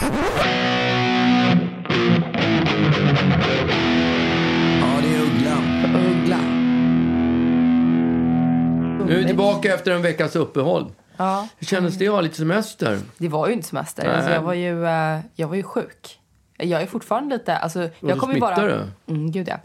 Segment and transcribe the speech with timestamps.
[0.00, 0.08] Ja,
[5.02, 5.56] det är Uggla.
[6.10, 6.38] Uggla.
[9.06, 10.92] Nu är vi tillbaka efter en veckas uppehåll.
[11.16, 12.98] Ja, Hur kändes det att ha lite semester?
[13.18, 14.14] det var ju inte semester.
[14.14, 16.20] Alltså, jag, var ju, eh, jag var ju sjuk.
[16.56, 17.56] Jag är fortfarande lite...
[17.56, 18.66] Alltså, Och jag så kommer ju bara...
[18.66, 18.86] du.
[19.06, 19.56] Mm, gud, ja.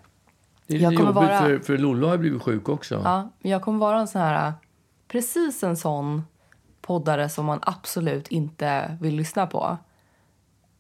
[0.68, 3.02] Det är Jag lite kommer jobbigt vara- för, för Lollo har blivit sjuk också.
[3.04, 4.54] Ja, men jag kommer vara en sån här...
[5.08, 6.24] Precis en sån
[6.82, 9.78] poddare som man absolut inte vill lyssna på.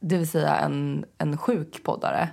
[0.05, 2.29] Det vill säga en, en sjuk poddare.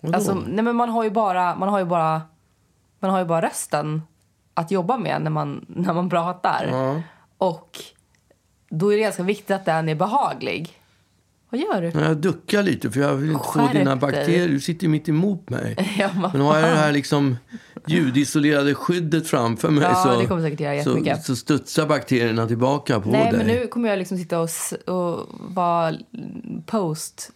[0.00, 0.16] Vadå?
[0.16, 2.22] Alltså, nej men man har ju bara, man har ju bara,
[2.98, 4.02] man har ju bara rösten
[4.54, 6.68] att jobba med när man, när man pratar.
[6.70, 7.02] Ja.
[7.38, 7.78] Och
[8.68, 10.78] då är det ganska viktigt att den är behaglig.
[11.50, 12.00] Vad gör du?
[12.00, 14.48] Jag duckar lite för jag vill inte få dina bakterier.
[14.48, 15.76] Du sitter ju mitt emot mig.
[15.98, 17.36] Ja, Men har jag det här liksom
[17.86, 19.84] ljudisolerade skyddet framför mig.
[19.84, 23.32] Ja, så, det kommer säkert göra så, så studsar bakterierna tillbaka på Nej, dig.
[23.38, 24.48] men nu kommer jag liksom sitta och,
[24.86, 25.94] och vara
[26.66, 27.30] post...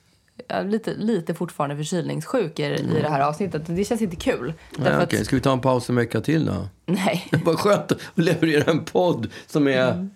[0.64, 3.62] Lite, lite fortfarande förkylningssjuk i, i det här avsnittet.
[3.66, 4.52] Det känns inte kul.
[4.78, 6.68] Nej, att, Ska vi ta en paus en vecka till då?
[6.86, 7.28] nej.
[7.44, 10.08] Vad skönt att leverera en podd som är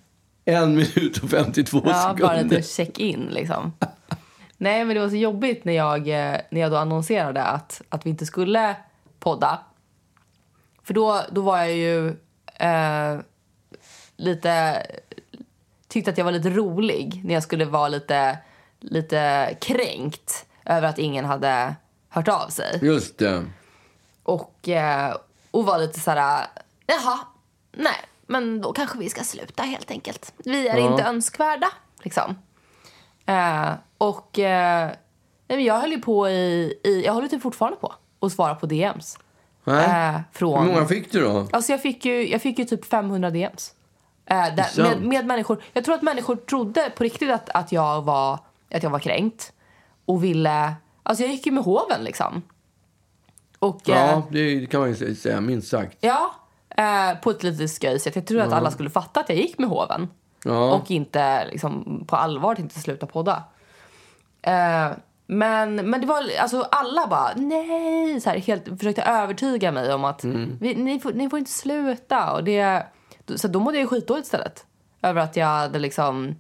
[0.44, 1.91] en minut och 52 Mm.
[1.91, 2.56] Ja, bara sekunder.
[2.56, 3.72] lite check-in liksom.
[4.56, 8.06] Nej, men det var så jobbigt när jag, eh, när jag då annonserade att, att
[8.06, 8.76] vi inte skulle
[9.20, 9.58] podda.
[10.90, 12.08] För då, då var jag ju
[12.54, 13.18] eh,
[14.16, 14.86] lite...
[15.88, 18.38] Tyckte att jag var lite rolig när jag skulle vara lite,
[18.80, 21.74] lite kränkt över att ingen hade
[22.08, 22.78] hört av sig.
[22.82, 23.44] Just det.
[24.22, 25.16] Och, eh,
[25.50, 26.46] och var lite så här...
[26.86, 27.18] Jaha,
[27.72, 30.32] nej, men då kanske vi ska sluta helt enkelt.
[30.36, 31.68] Vi är inte önskvärda,
[32.02, 32.38] liksom.
[33.26, 34.90] Eh, och eh,
[35.46, 37.02] jag höll ju på i, i...
[37.04, 39.18] Jag håller typ fortfarande på att svara på DMs.
[39.72, 40.14] Nej.
[40.14, 41.48] Eh, från, Hur många fick du då?
[41.53, 43.75] Alltså jag fick ju, jag fick ju typ 500 DMs.
[44.26, 45.62] Eh, där, med, med människor.
[45.72, 48.38] Jag tror att människor trodde på riktigt att, att, jag var,
[48.75, 49.53] att jag var kränkt.
[50.04, 50.75] Och ville...
[51.03, 52.42] Alltså jag gick ju med hoven liksom.
[53.59, 55.97] Och, eh, Ja, det kan man ju säga, minst sagt.
[56.00, 56.34] Ja,
[56.76, 58.16] eh, på ett lite skoj sätt.
[58.16, 60.09] Jag trodde att alla skulle fatta att jag gick med hoven.
[60.44, 60.75] Ja.
[60.75, 63.44] Och inte liksom, på allvar tänkte sluta podda.
[65.32, 70.04] Men, men det var alltså alla bara nej, så här, helt, försökte övertyga mig om
[70.04, 70.58] att Mm.
[70.60, 72.32] vi, ni, får, ni får inte sluta.
[72.32, 72.82] Och det,
[73.36, 74.64] så då mådde jag skitdåligt istället.
[75.02, 76.34] Över att jag hade liksom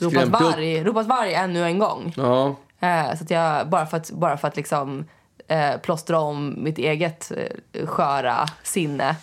[0.00, 2.14] ropat varg, ropat varg ännu en gång.
[2.16, 2.54] Ja.
[2.80, 5.04] Eh, så att jag, bara för att, bara för att liksom
[5.48, 7.32] eh, plåstra om mitt eget
[7.72, 9.16] eh, sköra sinne.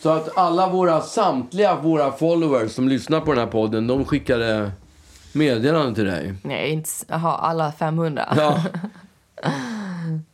[0.00, 4.72] Så att alla våra, samtliga våra followers som lyssnar på den här podden, de skickade
[5.38, 6.34] meddelanden till dig.
[6.42, 8.34] Nej, inte, jaha, alla 500.
[8.36, 8.62] Ja,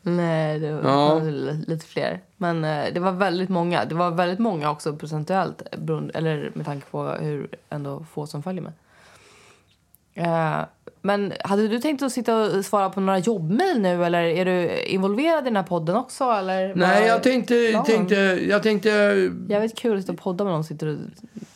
[0.02, 1.20] Nej, det var Ja.
[1.66, 2.20] lite fler.
[2.36, 3.84] Men eh, det var väldigt många.
[3.84, 5.62] Det var väldigt många också procentuellt,
[6.14, 8.72] eller med tanke på hur ändå få som följer mig.
[10.14, 10.60] Eh,
[11.02, 14.80] men hade du tänkt att sitta och svara på några jobbmejl nu eller är du
[14.82, 16.24] involverad i den här podden också?
[16.24, 18.14] Eller nej jag tänkte, tänkte,
[18.48, 18.88] jag tänkte,
[19.48, 20.96] Jävligt kul att sitta och podda med någon sitter och...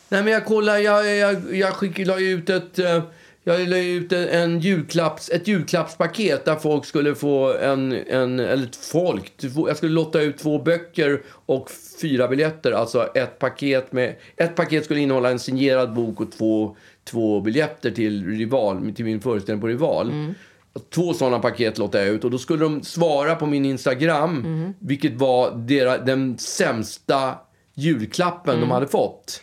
[0.09, 3.03] nej men jag kollar, jag, jag, jag skickade, ut ett, eh,
[3.43, 9.33] jag la ut en julklapps, ett julklappspaket där folk skulle få en, en eller folk,
[9.67, 11.71] jag skulle lotta ut två böcker och
[12.01, 12.71] fyra biljetter.
[12.71, 17.91] Alltså ett paket med, ett paket skulle innehålla en signerad bok och två, två biljetter
[17.91, 20.33] till Rival, till min föreställning på Rival.
[20.89, 25.15] Två sådana paket lottade jag ut och då skulle de svara på min Instagram vilket
[25.15, 27.35] var dera, den sämsta
[27.73, 29.41] julklappen de hade fått.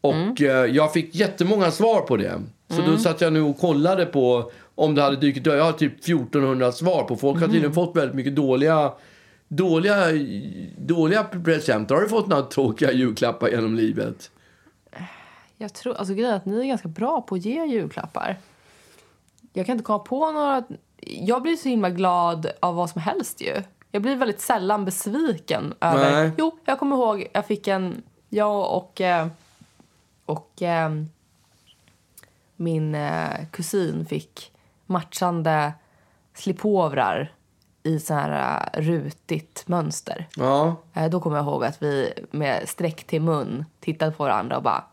[0.00, 2.42] Och eh, jag fick jättemånga svar på det.
[2.68, 5.46] Så då satt jag nu och kollade på om det hade dykt.
[5.46, 7.16] Jag har typ 1400 svar på.
[7.16, 8.92] Folk har tydligen fått väldigt mycket dåliga
[9.48, 9.96] dåliga,
[10.78, 11.94] dåliga presenter.
[11.94, 14.30] Har du fått några tråkiga julklappar genom livet?
[15.56, 18.36] Jag tror, alltså grejen är att ni är ganska bra på att ge julklappar.
[19.52, 20.64] Jag kan inte komma på några...
[21.00, 23.62] Jag blir så himla glad av vad som helst ju.
[23.92, 26.12] Jag blir väldigt sällan besviken över...
[26.12, 26.30] Nej.
[26.38, 28.02] Jo, jag kommer ihåg, jag fick en...
[28.28, 29.00] Jag och...
[29.00, 29.26] eh,
[30.26, 30.90] Och eh,
[32.56, 34.52] min eh, kusin fick
[34.86, 35.72] matchande
[36.34, 37.32] slipovrar
[37.82, 40.28] i så här eh, rutigt mönster.
[40.36, 40.76] Ja.
[40.94, 44.62] Eh, Då kommer jag ihåg att vi med streck till mun tittade på varandra och
[44.62, 44.84] bara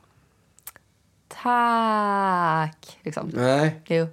[1.44, 2.98] Tack!
[3.02, 3.30] Liksom.
[3.34, 3.82] Nej.
[3.86, 4.08] Jo.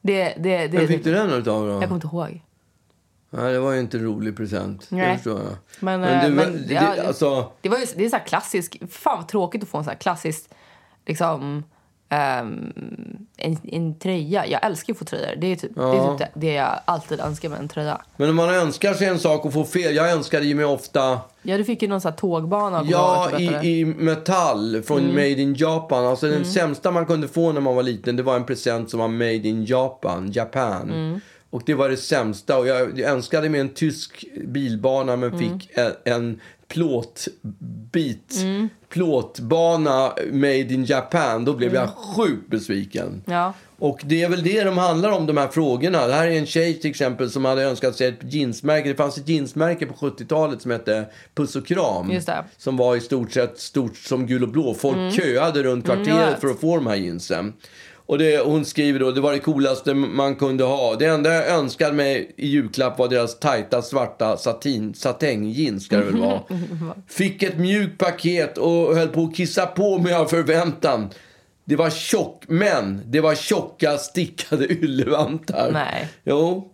[0.00, 1.72] Det, det, det, Vem fick du den utav då?
[1.72, 2.42] Jag kommer inte ihåg.
[3.30, 4.86] Nej, det var ju inte en rolig present.
[4.90, 5.16] Det Nej.
[5.16, 5.56] förstår jag.
[5.80, 8.16] Men, Men eh, du, men, det, ja, det- alltså, Det, var ju, det är så
[8.16, 8.82] här klassisk...
[8.90, 10.50] Fan vad tråkigt att få en så här klassisk...
[11.06, 11.64] Liksom,
[12.08, 12.72] ehm,
[13.36, 14.46] en, en tröja.
[14.46, 15.36] Jag älskar att få tröjor.
[15.36, 18.00] Det är typ, det, är typ det, det jag alltid önskar med en tröja.
[18.16, 19.94] men om man önskar sig en sak och får fel.
[19.94, 22.86] Jag önskade ju mig ofta Ja, du fick ju någon så här tågbana.
[22.90, 23.44] Ja, i,
[23.80, 25.14] i metall från Mm.
[25.14, 26.06] Made in Japan.
[26.06, 29.00] Alltså den sämsta man kunde få när man var liten, det var en present som
[29.00, 30.82] var Made in Japan, Japan.
[30.90, 31.20] Mm.
[31.50, 32.58] Och det var det sämsta.
[32.58, 35.38] Och jag, önskade mig en tysk bilbana men Mm.
[35.38, 38.34] fick en, en plåtbit.
[38.42, 38.68] Mm.
[38.88, 41.44] Plåtbana Made in Japan.
[41.44, 43.06] Då blev jag sjukt besviken.
[43.06, 43.22] Mm.
[43.26, 43.52] Ja.
[43.78, 46.06] Och det är väl det de handlar om, de här frågorna.
[46.06, 48.88] Det här är en tjej till exempel som hade önskat sig ett jeansmärke.
[48.88, 52.12] Det fanns ett jeansmärke på 70-talet som hette Puss och kram.
[52.58, 54.74] Som var i stort sett stort som gul och blå.
[54.74, 56.40] Folk köade runt Mm, kvarteret vet.
[56.40, 57.52] för att få de här jeansen.
[58.08, 60.94] Och det, hon skriver då, det var det coolaste man kunde ha.
[60.94, 66.04] Det enda jag önskade mig i julklapp var deras tajta svarta satin, satängjeans ska det
[66.04, 66.40] väl vara.
[67.08, 71.10] Fick ett mjukt paket och höll på att kissa på mig av förväntan.
[71.64, 75.70] Det var tjock, men det var tjocka stickade yllevantar.
[75.72, 76.08] Nej.
[76.24, 76.72] Jo.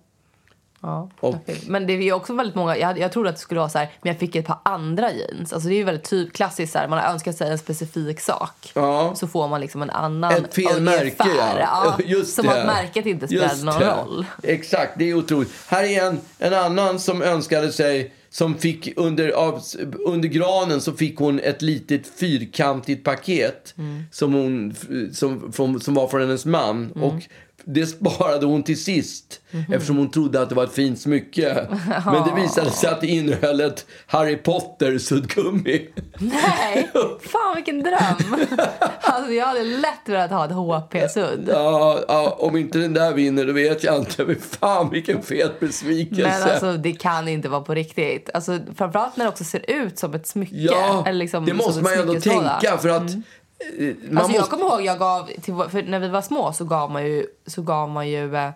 [0.85, 1.37] Ja, Och-.
[1.67, 3.79] Men det är ju också väldigt många, jag, jag trodde att det skulle vara så
[3.79, 5.53] här, men jag fick ett par andra jeans.
[5.53, 8.21] Alltså det är ju väldigt typ klassiskt så här, man har önskat sig en specifik
[8.21, 8.73] sak.
[8.75, 9.13] Ja.
[9.17, 11.59] Så får man liksom en annan Ett fel märke, ja.
[11.59, 11.97] ja.
[12.05, 12.61] Just som det.
[12.61, 13.87] att märket inte spelade någon det.
[13.97, 14.27] roll.
[14.43, 15.53] Exakt, det är otroligt.
[15.69, 19.61] Här är en, en annan som önskade sig, som fick under, av,
[20.07, 24.05] under granen så fick hon ett litet fyrkantigt paket Mm.
[24.11, 24.75] som, hon,
[25.13, 26.93] som, från, som var från hennes man.
[26.95, 27.03] Mm.
[27.03, 27.23] Och
[27.67, 29.73] det sparade hon till sist Mhm.
[29.73, 31.67] eftersom hon trodde att det var ett fint smycke.
[32.07, 35.89] Men det visade sig att det innehöll ett Harry Potter-suddgummi.
[36.19, 36.91] Nej,
[37.21, 38.47] fan vilken dröm.
[39.01, 41.49] Alltså jag hade lätt velat ha ett HP-sudd.
[41.53, 44.25] Ja, ja, om inte den där vinner, då vet jag inte.
[44.25, 46.23] Men fan vilken fet besvikelse.
[46.23, 48.31] Men alltså det kan inte vara på riktigt.
[48.35, 50.55] Alltså framförallt när det också ser ut som ett smycke.
[50.57, 52.79] ja, eller liksom det måste man ändå tänka.
[52.79, 53.17] För att eh,
[53.59, 54.33] man alltså måste...
[54.33, 55.55] jag kommer ihåg jag gav, till,
[55.91, 58.51] när vi var små så gav man ju, så gav man ju eh,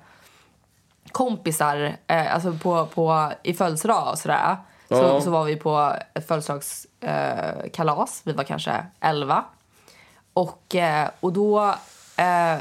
[1.12, 4.56] kompisar, eh, alltså på, på, i födelsedag och sådär.
[4.88, 5.20] Så, Ja.
[5.20, 9.44] så var vi på ett födelsedagskalas, eh, vi var kanske 11.
[10.32, 11.74] Och, eh, och då
[12.16, 12.56] eh,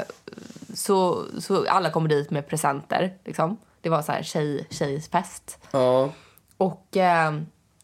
[0.74, 3.14] så, så alla kom dit med presenter.
[3.24, 3.56] Liksom.
[3.80, 5.58] Det var så här tjej, tjejfest.
[5.70, 6.10] Ja,
[6.56, 7.32] Och, eh,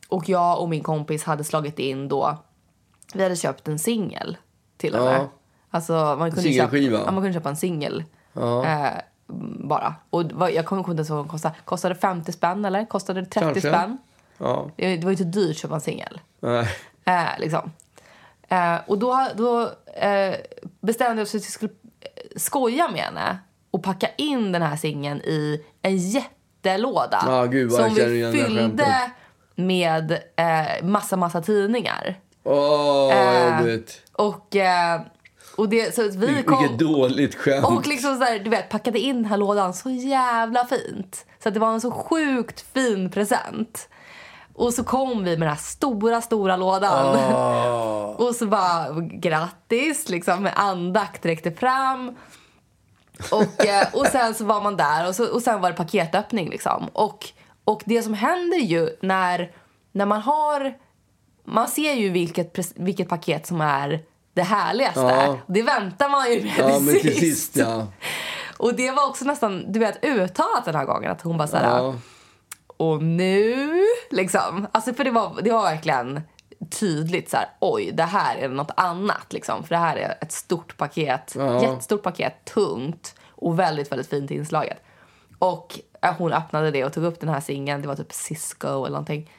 [0.08, 2.36] och jag och min kompis hade slagit in då...
[3.14, 4.36] Vi hade köpt en singel
[4.84, 5.12] till henne.
[5.12, 5.28] Ja.
[5.70, 8.04] Alltså, man kunde köpa, ja, man kunde köpa en singel.
[8.36, 8.86] Eh,
[9.58, 9.94] bara.
[10.10, 10.22] Och
[10.52, 11.54] jag kommer inte ihåg vad den kostade.
[11.64, 12.84] Kostade 50 spänn eller?
[12.84, 13.60] Kostade det 30 Kanske.
[13.60, 13.98] spänn?
[14.38, 16.20] ja, Det, det var ju så dyrt att köpa en singel.
[17.04, 17.72] Eh, liksom.
[18.48, 19.62] eh, och då, då
[19.94, 20.34] eh,
[20.80, 23.38] bestämde jag oss att jag skulle eh, skoja med henne
[23.70, 29.10] och packa in den här singeln i en jättelåda Ah, gud, som vi fyllde
[29.54, 32.20] med eh, massa, massa tidningar.
[32.44, 32.54] Åh,
[33.06, 33.76] vad Eh.
[34.16, 35.00] Och, eh,
[35.56, 36.76] och det, så vi Vilket kom...
[36.78, 37.66] dåligt skämt.
[37.66, 41.26] Och liksom så här, du vet, packade in den här lådan så jävla fint.
[41.42, 43.88] Så det var en så sjukt fin present.
[44.54, 47.16] Och så kom vi med den här stora, stora lådan.
[48.16, 52.16] och så bara, grattis, liksom med andakt räckte fram.
[53.30, 56.50] Och, eh, och sen så var man där och, så, och sen var det paketöppning
[56.50, 56.88] liksom.
[56.92, 57.28] Och,
[57.64, 59.52] och det som händer ju när,
[59.92, 60.74] när man har...
[61.44, 64.02] Man ser ju vilket, vilket paket som är
[64.34, 65.00] det härligaste.
[65.00, 65.38] Ja.
[65.46, 67.20] Det väntar man ju med Ja, men till sist.
[67.20, 67.86] sist ja.
[68.56, 71.10] Och det var också nästan, du vet, uttalat den här gången.
[71.10, 71.94] Att hon bara såhär, ja.
[72.76, 74.66] och nu, liksom.
[74.72, 76.20] Alltså för det var, det var verkligen
[76.70, 79.62] tydligt så här, oj, det här är något annat liksom.
[79.62, 81.62] För det här är ett stort paket, Ja.
[81.62, 84.78] jättestort paket, tungt och väldigt, väldigt fint inslaget.
[85.38, 88.68] Och äh, hon öppnade det och tog upp den här singeln, det var typ Cisco
[88.68, 89.30] eller någonting.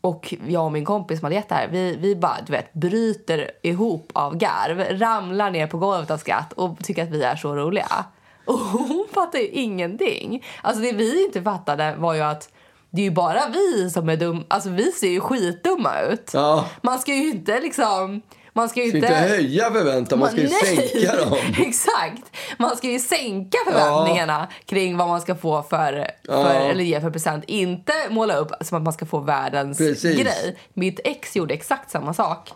[0.00, 2.72] Och jag och min kompis som hade gett det här, vi, vi bara du vet,
[2.72, 7.36] bryter ihop av garv, ramlar ner på golvet av skratt och tycker att vi är
[7.36, 8.04] så roliga.
[8.44, 10.44] Och hon fattar ju ingenting.
[10.62, 12.52] Alltså det vi inte fattade var ju att
[12.90, 14.42] det är ju bara vi som är dumma.
[14.48, 16.30] Alltså vi ser ju skitdumma ut.
[16.34, 16.64] Ja.
[16.82, 18.22] Man ska ju inte liksom...
[18.58, 18.96] Man ska ju inte...
[18.98, 21.38] inte höja förväntan, man ska ju Nej, sänka dem.
[21.66, 22.36] Exakt.
[22.58, 27.10] Man ska ju sänka förväntningarna kring vad man ska få för, för eller ge för
[27.10, 27.44] present.
[27.46, 30.18] Inte måla upp som att man ska få världens Precis.
[30.20, 30.58] grej.
[30.74, 32.50] Mitt ex gjorde exakt samma sak.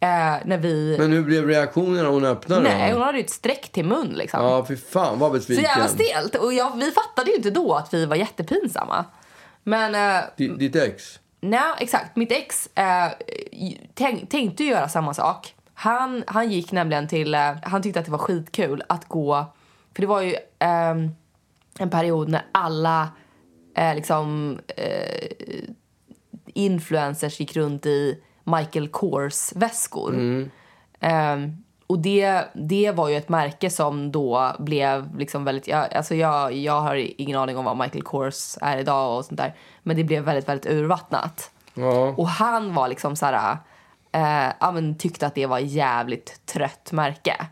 [0.00, 0.08] Eh,
[0.44, 0.96] när vi...
[0.98, 4.08] Men hur blev reaktionen när hon öppnade Nej, hon hade ju ett streck till mun
[4.14, 4.44] liksom.
[4.44, 5.64] Ja, fy fan vad Så besviken.
[5.64, 6.34] jävla stelt.
[6.34, 9.04] Och jag, vi fattade ju inte då att vi var jättepinsamma.
[9.62, 9.94] Men...
[9.94, 11.18] Eh, Di- Ditt ex?
[11.40, 12.16] Nej, exakt.
[12.16, 13.12] Mitt ex eh,
[13.94, 15.54] tänk, tänkte göra samma sak.
[15.74, 17.34] Han, han gick nämligen till...
[17.34, 19.46] Eh, han tyckte att det var skitkul att gå...
[19.94, 21.10] För det var ju ehm,
[21.78, 23.08] en period när alla
[23.74, 25.28] eh, liksom eh,
[26.46, 30.14] influencers gick runt i Michael Kors-väskor.
[31.00, 35.68] Ehm, och det, det var ju ett märke som då blev liksom väldigt...
[35.68, 39.38] Jag, alltså jag, jag har ingen aning om vad Michael Kors är idag och sånt
[39.38, 39.54] där.
[39.82, 41.50] Men det blev väldigt, väldigt urvattnat.
[41.74, 42.14] Ja.
[42.16, 43.56] Och han var liksom så här...
[44.12, 47.46] Eh, ja, men tyckte att det var ett jävligt trött märke.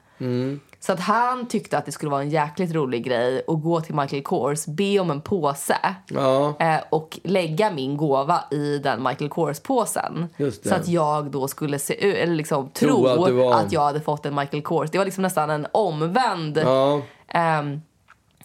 [0.86, 3.94] Så att han tyckte att det skulle vara en jäkligt rolig grej att gå till
[3.94, 5.76] Michael Kors, be om en påse
[6.08, 6.54] Ja.
[6.60, 10.28] eh, och lägga min gåva i den Michael Kors-påsen.
[10.64, 14.26] Så att jag då skulle se eller liksom Tro tro, att att, jag hade fått
[14.26, 14.90] en Michael Kors.
[14.90, 16.58] Det var liksom nästan en omvänd...
[16.58, 17.00] Ja.
[17.28, 17.80] Ehm,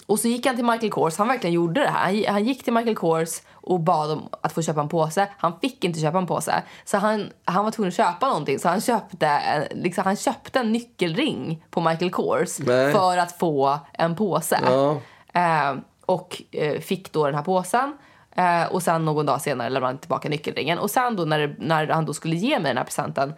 [0.09, 1.17] och så gick han till Michael Kors.
[1.17, 2.25] Han verkligen gjorde det här.
[2.25, 5.27] Han, han gick till Michael Kors och bad om att få köpa en påse.
[5.37, 6.63] Han fick inte köpa en påse.
[6.85, 8.59] Så han, han var tvungen att köpa någonting.
[8.59, 12.91] Så han köpte, en- liksom, han köpte en nyckelring på Michael Kors Nej.
[12.93, 14.59] för att få en påse.
[14.63, 14.97] Ja.
[15.33, 17.97] Ehm, och eh, fick då den här påsen.
[18.35, 20.79] Eh, och sen någon dag senare lämnade han tillbaka nyckelringen.
[20.79, 23.33] Och sen då när, när han då skulle ge mig den här presenten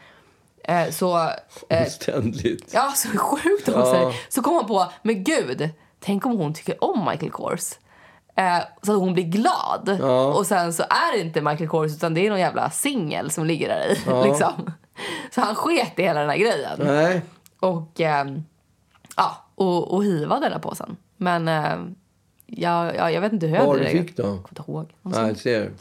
[0.64, 1.30] eh, så...
[1.70, 2.72] Eh, Ständigt.
[2.74, 4.20] Ja, så sjukt av sig.
[4.30, 5.70] Så kom han på, men gud,
[6.02, 7.62] tänk om hon tycker om Michael Kors.
[8.36, 10.02] Eh, så att hon blir glad.
[10.36, 13.46] Och sen så är det inte Michael Kors utan det är någon jävla singel som
[13.46, 13.90] ligger där i.
[14.28, 14.72] Liksom.
[15.32, 16.80] Så han sket i hela den här grejen.
[16.80, 17.22] Nej.
[17.60, 18.44] Och, ehm,
[19.16, 20.98] ja, och, och hivade den här påsen.
[21.18, 21.78] Men eh,
[22.46, 24.24] jag, jag, jag vet inte hur jag hade du fick då?
[24.24, 24.90] Jag kommer inte ihåg.
[25.02, 25.72] Nej, jag ser.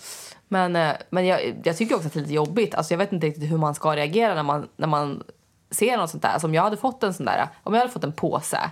[0.49, 2.75] Men, eh, men jag, jag tycker också att det är lite jobbigt.
[2.75, 5.23] Alltså jag vet inte riktigt hur man ska reagera när man, när man
[5.71, 6.31] ser något sånt där.
[6.31, 8.71] Alltså om jag hade fått en sån där, om jag hade fått en påse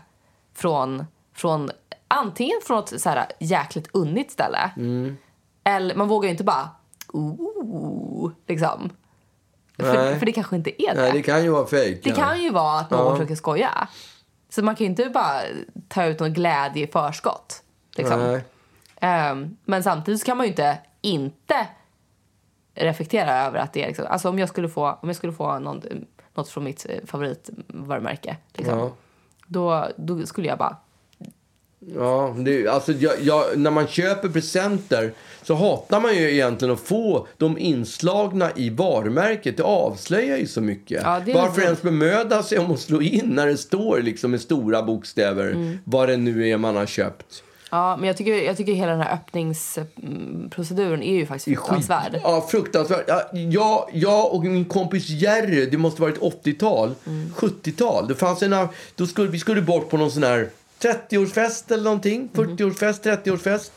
[0.55, 1.07] från,
[1.39, 1.71] från
[2.09, 4.71] antingen från ett så här jäkligt unnigt ställe.
[5.65, 6.71] Eller man vågar ju inte bara,
[7.09, 8.91] ooh, liksom.
[9.77, 11.01] För, för det kanske inte är det.
[11.03, 12.05] Nej, det kan ju vara fejk.
[12.05, 13.13] Det kan ju vara att någon Ja.
[13.17, 13.89] försöker skoja.
[14.49, 15.41] Så man kan ju inte bara
[15.89, 17.63] ta ut någon glädje i förskott.
[17.97, 18.41] Liksom.
[19.01, 21.67] Ehm, men samtidigt kan man ju inte inte
[22.75, 25.59] reflektera över att det är liksom, alltså om jag skulle få, om jag skulle få
[25.59, 25.83] någon,
[26.35, 28.91] något från mitt eh, favoritvarumärke liksom, Ja.
[29.47, 30.77] då, då skulle jag bara
[31.95, 36.81] Ja, det, alltså jag, jag, när man köper presenter så hatar man ju egentligen att
[36.81, 39.57] få de inslagna i varumärket.
[39.57, 41.03] Det avslöjar ju så mycket.
[41.05, 44.83] Ja, Varför ens bemöda sig om att slå in när det står liksom med stora
[44.83, 45.79] bokstäver Mm.
[45.85, 47.43] vad det nu är man har köpt?
[47.71, 52.21] Ja, men jag tycker, jag tycker hela den här öppningsproceduren är ju faktiskt fruktansvärd.
[52.23, 53.05] Ja, fruktansvärt.
[53.07, 57.33] Ja, jag, jag och min kompis Jerry, det måste varit 80-tal, Mm.
[57.37, 58.09] 70-tal.
[58.09, 60.49] Det fanns en, då skulle, vi skulle bort på någon sån här
[60.81, 62.29] 30-årsfest eller någonting.
[62.35, 62.57] Mm.
[62.57, 63.71] 40-årsfest, 30-årsfest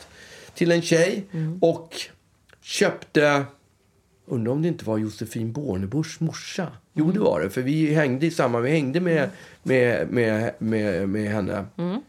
[0.55, 1.25] till en tjej.
[1.31, 1.57] Mm.
[1.61, 1.95] Och
[2.61, 3.43] köpte,
[4.25, 6.67] undrar om det inte var Josefin Bornebuschs morsa.
[6.93, 7.13] Jo, Mm.
[7.15, 7.49] det var det.
[7.49, 9.29] För vi hängde i samma, vi hängde med,
[9.63, 11.65] med, med, med, med henne.
[11.77, 12.01] Mm.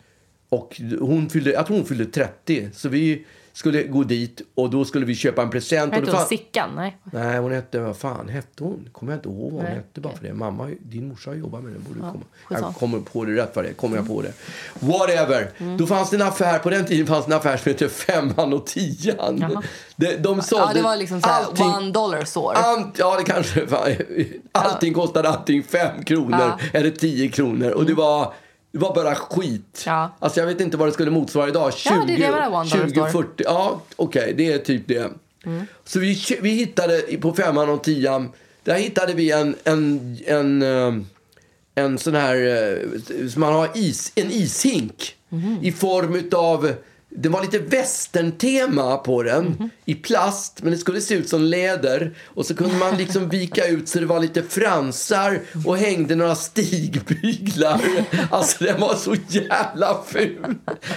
[0.49, 2.69] Och hon fyllde, jag tror hon fyllde 30.
[2.73, 5.89] Så vi skulle gå dit och då skulle vi köpa en present.
[5.93, 6.71] och Hette hon fann- Sickan?
[6.77, 6.97] Nej.
[7.05, 8.89] Nej, hon hette, vad fan hette hon?
[8.93, 10.35] Kommer jag inte ihåg vad hon hette bara för det.
[10.35, 11.79] Mamma, din morsa har jobbat med det.
[11.79, 12.13] Borde komma.
[12.45, 12.69] skitsamma.
[12.69, 13.73] Jag kommer på det rätt vad det.
[13.73, 14.33] Kommer jag på det.
[14.81, 15.51] Whatever.
[15.59, 15.77] Mm.
[15.77, 18.53] Då fanns det en affär, på den tiden fanns det en affär som hette Femman
[18.53, 19.39] och Tian.
[19.41, 19.63] Jaha.
[19.97, 21.67] De, de sålde Ja, det var liksom såhär allting.
[21.67, 22.57] one dollar store.
[22.57, 23.67] Ant, ja, det kanske.
[24.53, 26.59] Allting kostade antingen fem kronor Ja.
[26.73, 27.71] eller tio kronor.
[27.71, 28.33] Och det var,
[28.73, 29.83] det var bara skit.
[29.87, 30.11] Ja.
[30.19, 31.75] Alltså jag vet inte vad det skulle motsvara idag.
[31.75, 33.11] 20, Ja, det är det jag menar, one dollar 20 store.
[33.11, 33.45] 40.
[33.45, 35.11] Ja, okej, det är typ det.
[35.45, 35.67] Mm.
[35.85, 38.33] Så vi, vi hittade på femman och tian,
[38.65, 40.95] där hittade vi en, en, en, eh,
[41.75, 45.17] en sån här, eh, man har is, en ishink.
[45.29, 45.59] Mhm.
[45.63, 46.73] I form av
[47.17, 49.71] det var lite västerntema på den Mhm.
[49.85, 52.15] i plast, men det skulle se ut som läder.
[52.27, 56.35] Och så kunde man liksom vika ut så det var lite fransar och hängde några
[56.35, 57.81] stigbyglar.
[58.31, 60.55] Alltså den var så jävla ful.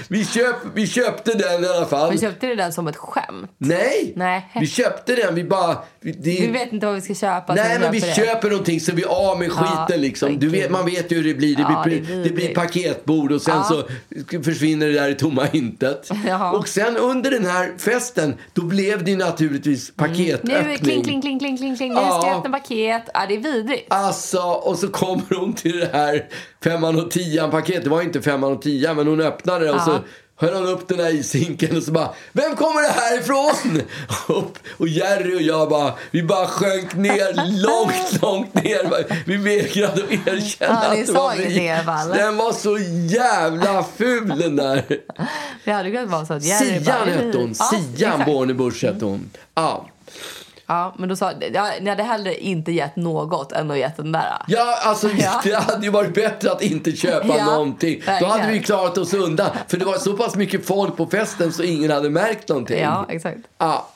[0.07, 2.10] Vi, köp, vi köpte den i alla fall.
[2.10, 3.51] Men köpte den som ett skämt?
[3.57, 4.51] Nej, Nej.
[4.60, 5.36] vi köpte den.
[5.36, 5.77] Vi bara...
[6.01, 7.53] Vi, det, Vi vet inte vad vi ska köpa.
[7.55, 8.15] Nej, men vi det.
[8.15, 9.86] köper någonting så vi är av med skiten.
[9.89, 10.39] Ja, liksom.
[10.39, 11.55] Du vet, man vet ju hur det blir.
[11.55, 13.63] Det, Ja, blir, det är det blir paketbord och sen Ja.
[13.63, 13.84] så
[14.43, 16.05] försvinner det där i tomma intet.
[16.28, 16.52] Ja.
[16.52, 20.56] Och sen under den här festen, då blev det ju naturligtvis paketöppning.
[20.64, 21.90] Nu är kling, kling, kling, kling, kling, kling.
[21.94, 22.28] Nu ska Ja.
[22.28, 23.04] jag öppna paket.
[23.14, 23.94] Ja, det är vidrigt.
[23.94, 26.26] Alltså, och så kommer hon till det här
[26.64, 27.84] femman och tian paket.
[27.84, 29.98] Det var inte femman och tian, men hon öppnade det och så
[30.38, 33.82] höll hon upp den här ishinken och så bara Vem kommer det här ifrån?
[34.38, 39.06] och, och Jerry och jag bara, vi bara sjönk ner långt, långt ner.
[39.25, 42.18] Vi vägrade att erkänna Ja, att det sa var vi.
[42.18, 42.77] Den var så
[43.15, 44.84] jävla ful den där.
[45.65, 47.56] Det hade vara så att Jerry Sian hette hon.
[47.56, 48.24] Sian.
[48.25, 49.30] Bornebusch hette hon.
[49.56, 49.86] Ja.
[50.67, 54.12] Ja, men då sa ja, ni hade hellre inte gett något än att gett den
[54.12, 54.38] där.
[54.48, 55.41] Ja, alltså Ja.
[55.43, 58.01] det hade ju varit bättre att inte köpa Ja, någonting.
[58.19, 59.50] Då hade vi klarat oss undan.
[59.67, 62.79] För det var så pass mycket folk på festen så ingen hade märkt någonting.
[62.81, 63.39] Ja, exakt.
[63.57, 63.88] Ja.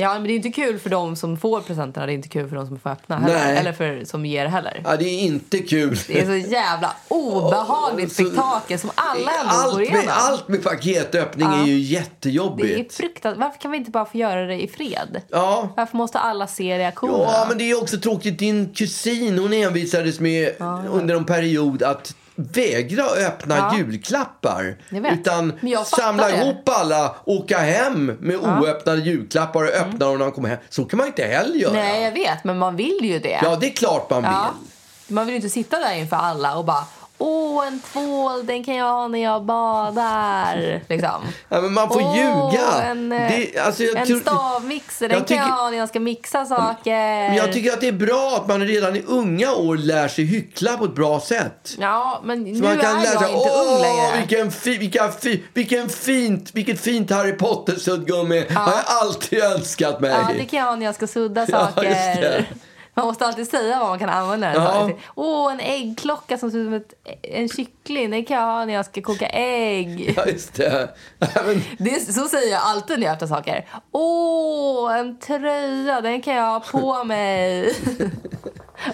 [0.00, 2.06] Ja, men det är inte kul för de som får presenterna.
[2.06, 3.34] Det är inte kul för de som får öppna heller.
[3.34, 3.56] Nej.
[3.56, 4.82] Eller för som ger heller.
[4.84, 5.98] ja, det är inte kul.
[6.06, 10.04] Det är så jävla obehagligt spektakel som alla ändå allt går igenom.
[10.04, 12.94] med, allt med paketöppning är ju det är jättejobbigt.
[12.94, 13.40] fruktansvärt.
[13.40, 15.22] Varför kan vi inte bara få göra det i fred?
[15.28, 15.68] Ja.
[15.76, 17.24] Varför måste alla se reaktionerna?
[17.24, 18.38] Ja, men det är också tråkigt.
[18.38, 20.50] Din kusin hon envisades med
[20.90, 22.14] under en period att
[22.52, 23.76] vägra öppna Ja.
[23.76, 24.76] julklappar.
[25.12, 25.52] Utan
[25.86, 26.36] samla det.
[26.36, 30.58] ihop alla, åka hem med oöppnade julklappar och öppna dem när de kommer hem.
[30.68, 31.70] Så kan man inte heller göra.
[31.72, 31.84] Mm.
[31.84, 33.40] Nej, jag vet, men man vill ju det.
[33.42, 34.30] Ja, det är klart man vill.
[34.32, 34.50] Ja.
[35.08, 36.84] Man vill ju inte sitta där inför alla och bara
[37.22, 40.80] Åh, en tvål, den kan jag ha när jag badar.
[40.88, 41.22] Liksom.
[41.48, 42.82] Ja, men man får Åh, ljuga.
[42.82, 43.18] En, eh,
[43.52, 46.00] Det- alltså, jag en tror- stavmixer, den jag kan jag tycker- ha när jag ska
[46.00, 46.90] mixa saker.
[47.28, 50.24] Men jag tycker att det är bra att man redan i unga år lär sig
[50.24, 51.74] hyckla på ett bra sätt.
[51.78, 54.16] Ja, men nu Så man kan är lära jag sig, inte ung åh, längre.
[54.18, 60.10] vilken, fi, vilka fi, vilken fint, vilket fint Harry Potter-suddgummi har jag alltid önskat mig.
[60.10, 61.82] Ja, det kan jag ha när jag ska sudda Ja, saker.
[61.90, 62.44] det.
[62.94, 64.90] Man måste alltid säga vad man kan använda den Ja.
[65.14, 68.10] Åh, en äggklocka som ser ut som ett, en kyckling.
[68.10, 70.14] Den kan jag ha när jag ska koka ägg.
[70.16, 70.88] Ja, just det.
[71.18, 73.66] Men, Det är, så säger jag alltid när jag öppnar saker.
[73.92, 76.00] Åh, en tröja.
[76.00, 77.74] Den kan jag ha på mig.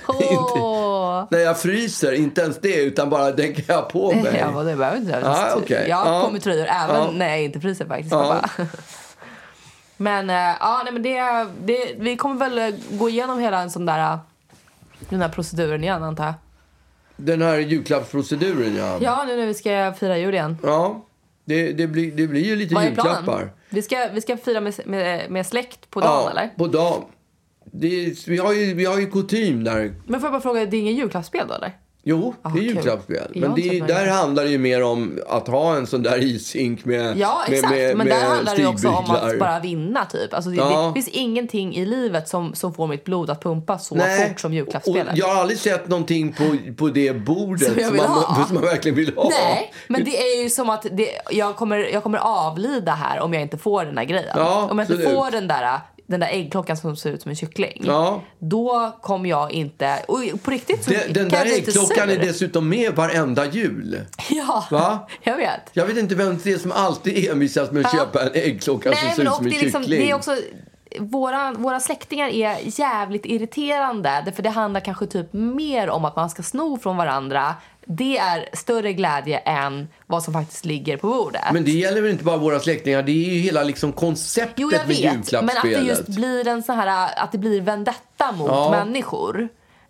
[0.08, 1.24] Åh.
[1.30, 4.36] när jag fryser, inte ens det, utan bara den kan jag på mig.
[4.54, 5.86] Ja, det behöver inte Ja, okej.
[5.88, 6.24] Jag har Ja.
[6.24, 7.10] på mig tröjor även Ja.
[7.12, 8.14] när jag inte fryser faktiskt.
[9.96, 13.86] Men, eh, ja, nej, men det, det, vi kommer väl gå igenom hela en sån
[13.86, 14.18] där, eh,
[15.08, 16.34] den här proceduren igen antar jag.
[17.16, 18.98] Den här julklappsproceduren, ja.
[19.00, 20.58] Ja, nu när vi ska fira jul igen.
[20.62, 21.06] Ja,
[21.44, 23.22] det, det, blir, det blir ju lite Vad är julklappar.
[23.22, 23.50] planen?
[23.68, 26.48] Vi ska, vi ska fira med, med, med släkt på dagen ja, eller?
[26.56, 27.02] på dagen.
[27.64, 29.94] Det är, vi, har ju, vi har ju kutym där.
[30.06, 31.72] Men får jag bara fråga, det är ingen julklappsspel då eller?
[32.08, 33.32] Jo, Ah, det är julklappsspel.
[33.34, 37.16] Men det, där handlar det ju mer om att ha en sån där ishink med
[37.18, 37.70] Ja, exakt.
[37.74, 40.34] med, men med där handlar det också om att bara vinna typ.
[40.34, 40.92] Alltså, det, Ja.
[40.94, 44.40] det finns ingenting i livet som, som får mitt blod att pumpa så Nej, fort
[44.40, 45.16] som och julklappsspelet.
[45.16, 48.96] jag har aldrig sett någonting på, på det bordet Som som, man, som man verkligen
[48.96, 49.28] vill ha.
[49.28, 53.32] Nej, men det är ju som att det, jag, kommer, jag kommer avlida här om
[53.32, 54.34] jag inte får den där grejen.
[54.34, 57.36] Ja, om jag inte får den där, den där äggklockan som ser ut som en
[57.36, 57.82] kyckling.
[57.86, 58.22] Ja.
[58.38, 60.02] Då kommer jag inte...
[60.08, 64.00] Och på riktigt så Den, den där äggklockan är dessutom med varenda jul.
[64.30, 65.08] Ja, Va?
[65.22, 65.60] jag vet.
[65.72, 67.98] Jag vet inte vem det är som alltid envisas med att Ja.
[67.98, 70.00] köpa en äggklocka som Nej, ser men ut som en det, är liksom, kyckling.
[70.00, 70.36] det är också...
[71.00, 74.32] Våra, våra släktingar är jävligt irriterande.
[74.36, 77.54] För det handlar kanske typ mer om att man ska sno från varandra.
[77.88, 81.42] Det är större glädje än vad som faktiskt ligger på bordet.
[81.52, 84.70] Men det gäller väl inte bara våra släktingar, det är ju hela liksom konceptet Jo,
[84.72, 85.32] jag med vet.
[85.32, 88.70] Men att det just blir en sån här, att det blir vendetta mot Ja.
[88.70, 89.48] människor.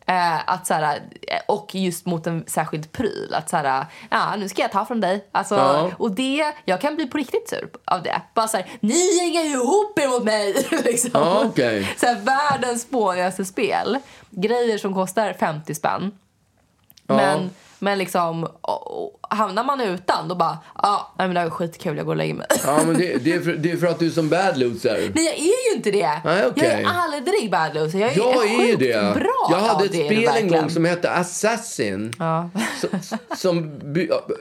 [0.08, 3.34] Eh, att så här, eh, och just mot en särskild pryl.
[3.34, 5.24] Att så här, ja nu ska jag ta från dig.
[5.32, 5.90] Alltså, Ja.
[5.98, 8.22] Och det, jag kan bli på riktigt sur av det.
[8.34, 10.66] Bara så här, ni hänger ju ihop er mot mig.
[10.84, 11.10] liksom.
[11.14, 11.94] Ja, okej.
[12.00, 13.98] så här, världens spånigaste spel.
[14.30, 16.12] Grejer som kostar 50 spänn.
[17.06, 17.50] Men,
[17.86, 21.96] men liksom, och, och, hamnar man utan då bara, ja, men det här är skitkul,
[21.96, 22.46] jag går och lägger mig.
[22.64, 25.12] Ja, men det, det, är för, det är för att du är som bad loser.
[25.14, 26.20] Nej, jag är ju inte det.
[26.24, 26.68] Nej, okej.
[26.68, 27.98] Jag är aldrig bad loser.
[27.98, 29.14] Jag är, Jag är sjukt det.
[29.14, 29.48] bra.
[29.50, 32.12] Jag hade Ja, ett det spel en gång som hette Assassin.
[32.18, 32.50] Ja.
[32.80, 33.80] Som, som,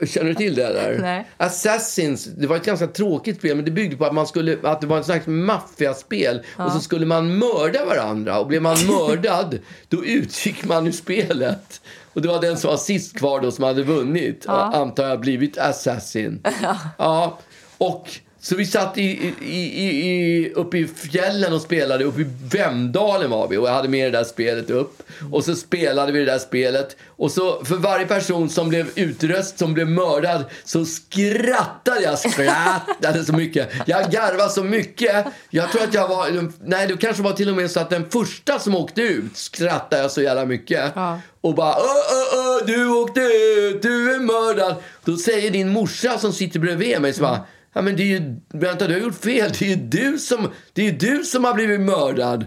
[0.06, 0.98] känner du till det där?
[1.00, 1.26] Nej.
[1.36, 4.80] Assassins, det var ett ganska tråkigt spel men det byggde på att, man skulle, att
[4.80, 9.58] det var en slags maffiaspel och så skulle man mörda varandra och blev man mördad
[9.88, 11.80] då utgick man ur spelet.
[12.16, 14.44] Och det var den som var sist kvar då som hade vunnit.
[14.46, 14.52] Ja.
[14.54, 16.42] Antar jag blivit assassin.
[16.98, 17.38] Ja.
[17.78, 18.10] Och
[18.48, 22.04] så vi satt i, i, i, uppe i fjällen och spelade.
[22.04, 25.02] Uppe i Vemdalen var vi och jag hade med det där spelet upp.
[25.32, 26.96] Och så spelade vi det där spelet.
[27.08, 32.18] Och så för varje person som blev utröst, som blev mördad, så skrattade jag.
[32.18, 33.68] Skrattade så mycket.
[33.86, 35.26] Jag garvade så mycket.
[35.50, 36.50] Jag tror att jag var...
[36.64, 40.02] Nej, det kanske var till och med så att den första som åkte ut skrattade
[40.02, 40.92] jag så jävla mycket.
[40.94, 41.20] Ja.
[41.40, 44.74] Och bara ö, ö, ö, du åkte ut, du är mördad.
[45.04, 47.40] Då säger din morsa som sitter bredvid mig så bara
[47.76, 49.52] Ja, men det är ju, vänta, du har gjort fel.
[49.58, 52.46] Det är ju du som, det är ju du som har blivit mördad,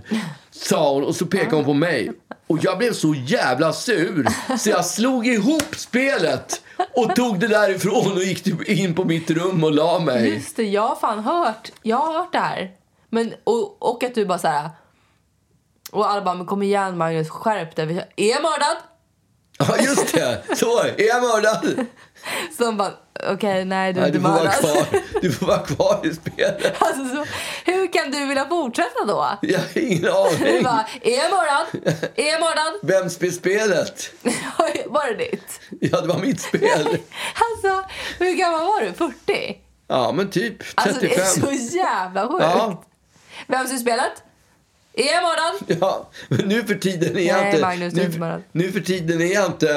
[0.52, 1.04] sa hon.
[1.04, 2.12] Och så pekade hon på mig.
[2.48, 6.62] Och jag blev så jävla sur så jag slog ihop spelet
[6.96, 10.34] och tog det därifrån och gick typ in på mitt rum och la mig.
[10.34, 12.72] Just det, jag har fan hört, jag har hört det här.
[13.10, 14.70] Men, och, och att du bara så här...
[15.92, 18.08] Och alla bara, men kom igen Magnus, skärp dig.
[18.16, 18.78] Är jag mördad?
[19.68, 20.42] Ja, just det.
[20.56, 21.86] Så, är jag mördad?
[22.58, 22.92] De bara,
[23.34, 24.86] okej, nej du är Nej, inte du mördad.
[25.22, 26.82] Du får vara kvar i spelet.
[26.82, 27.26] Alltså, så,
[27.66, 29.38] hur kan du vilja fortsätta då?
[29.42, 30.64] Jag har ingen Du aning.
[30.64, 31.66] bara, är jag mördad?
[32.16, 32.74] Är jag mördad?
[32.84, 34.12] Vem spelade spelet?
[34.86, 35.60] var det ditt?
[35.82, 36.98] Ja, det var mitt spel.
[37.34, 37.84] Alltså,
[38.20, 38.94] hur gammal var du?
[38.94, 39.58] 40?
[39.88, 40.72] Ja, men typ 35.
[40.76, 42.44] Alltså det är så jävla sjukt.
[42.44, 42.84] Ja.
[43.48, 44.12] Vem som spelet?
[44.94, 45.78] Är jag mördad?
[45.82, 47.62] Ja, men nu för tiden är jag Nej, inte...
[47.62, 49.70] Magnus, nu, inte nu för tiden är jag inte...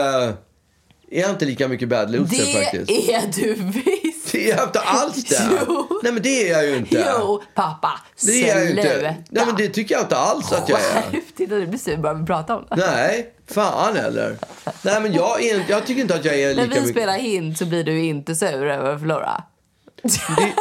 [1.11, 2.90] Är jag inte lika mycket bad loser Det faktiskt.
[3.11, 4.33] är du visst.
[4.33, 5.48] Det är jag inte alls det.
[5.68, 6.01] Jo.
[6.03, 7.07] Nej, men det är jag ju inte.
[7.18, 8.01] Jo, pappa.
[8.27, 8.83] det är jag ju inte.
[8.83, 9.14] Sluta.
[9.31, 11.03] Nej, men det tycker jag inte alls att jag är.
[11.37, 12.77] Titta, du blir sur bara vi pratar om det.
[12.77, 14.37] Nej, fan heller.
[14.83, 16.90] Nej, men jag, är, jag tycker inte att jag är När lika vi mycket...
[16.96, 19.42] spelar hint så blir du inte sur över att förlora.
[20.03, 20.53] Det,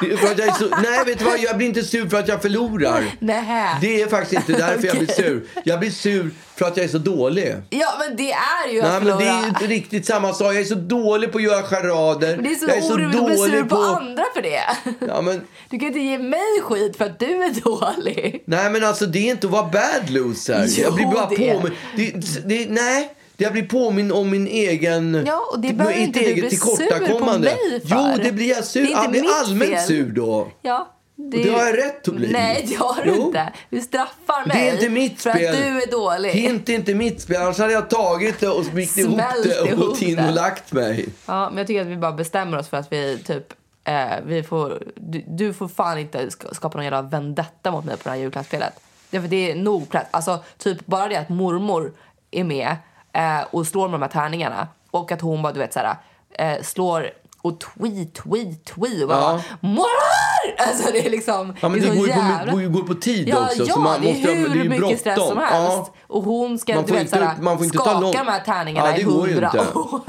[0.00, 1.38] det, är för att jag är så, nej, vet du vad?
[1.38, 3.04] Jag blir inte sur för att jag förlorar.
[3.18, 3.76] Nej.
[3.80, 5.46] Det är faktiskt inte därför jag blir sur.
[5.64, 7.54] Jag blir sur för att jag är så dålig.
[7.70, 10.46] Ja, men det är ju att Nej, men det är inte riktigt samma sak.
[10.46, 12.36] Jag är så dålig på att göra charader.
[12.36, 13.76] Men det är så jag är så orimligt att bli sur dålig på...
[13.76, 13.82] på...
[13.82, 14.62] andra för det.
[15.08, 18.42] Ja, men, Du kan inte ge mig skit för att du är dålig.
[18.44, 20.64] nej, men alltså det är inte att vara bad loser.
[20.68, 21.54] Jo, jag blir bara det är.
[21.54, 21.72] påminn...
[21.96, 22.12] Det,
[22.44, 25.24] det, nej, jag blir påminn om min egen...
[25.26, 28.22] Ja, och det behöver inte du bli sur på mig Jo, för.
[28.22, 28.80] det blir jag sur.
[28.80, 29.80] Det är inte jag blir allmänt fel.
[29.86, 30.48] sur då.
[30.62, 30.90] Ja.
[31.16, 32.32] Det, det har jag rätt att bli.
[32.32, 33.26] Nej, det har du Jo.
[33.26, 33.52] inte.
[33.70, 35.50] Du straffar mig Det är inte mitt för spel.
[35.54, 36.30] att du är dålig.
[36.30, 37.36] Hint är inte mitt spel.
[37.42, 41.08] Annars hade jag tagit det och smitt ihop det och gått in och lagt mig.
[41.26, 43.52] Ja, men jag tycker att vi bara bestämmer oss för att vi typ...
[43.84, 47.96] Eh, vi får, du, du får fan inte sk- skapa någon jävla vendetta mot mig
[47.96, 48.72] på det här julklappsspelet.
[49.10, 50.08] Det, är för det är nog plats.
[50.10, 51.92] Alltså, typ bara det att mormor
[52.30, 52.76] är med
[53.14, 55.96] eh, och slår med de här tärningarna och att hon bara, du vet såhär,
[56.38, 57.10] eh, slår
[57.42, 59.40] och tweet, tweet, tweet och bara Ja.
[59.60, 60.58] mormor!
[60.68, 61.54] Alltså det är liksom...
[61.60, 62.52] Ja, men det det så går ju, jävla...
[62.52, 63.64] på, går på tid Ja, också.
[63.64, 65.44] ja så man det är måste, hur det är mycket stress som bråttom.
[65.44, 65.90] helst.
[65.94, 65.94] Ja.
[66.06, 68.26] Och hon ska Man du vet, inte- såhär, man får inte ta skaka lång- de
[68.28, 69.58] här tärningarna Ja, det i hundra inte.
[69.78, 70.00] år.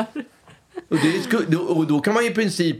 [0.89, 0.97] Och,
[1.49, 2.77] det och då kan man ju i princip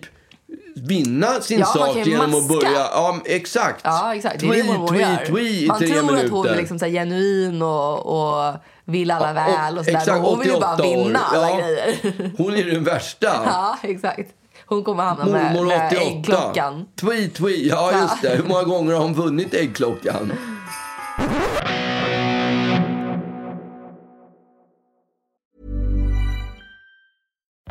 [0.75, 2.47] vinna sin Ja, sak genom att maska.
[2.55, 2.71] börja...
[2.79, 3.81] Ja, exakt.
[3.83, 4.39] Ja, exakt.
[4.39, 5.25] Det är tweet, tweet, gör.
[5.25, 6.25] tweet i Man tror minuter.
[6.25, 8.53] att hon är liksom så genuin och, och
[8.85, 9.97] vill alla Ja, väl och sådär.
[9.97, 11.03] exakt, hon vill ju bara 88 år.
[11.05, 11.57] vinna alla Ja.
[11.57, 12.31] grejer.
[12.37, 13.27] Hon är den värsta.
[13.45, 14.33] Ja, exakt.
[14.65, 16.01] Hon kommer hamna med, med 88.
[16.01, 16.85] äggklockan.
[16.95, 17.39] Tweet.
[17.39, 18.01] Ja, Ja.
[18.01, 18.29] just det.
[18.29, 20.31] Hur många gånger har hon vunnit äggklockan?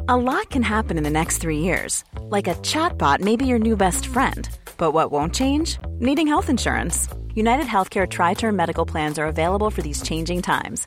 [0.09, 2.05] A lot can happen in the next three years.
[2.31, 4.48] Like a chatbot may be your new best friend.
[4.77, 5.79] But what won't change?
[6.00, 7.09] Needing health insurance.
[7.35, 10.87] United Healthcare Tri Term Medical Plans are available for these changing times.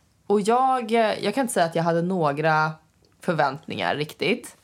[0.31, 2.71] Och jag, eh, jag kan inte säga att jag hade några
[3.21, 4.55] förväntningar riktigt.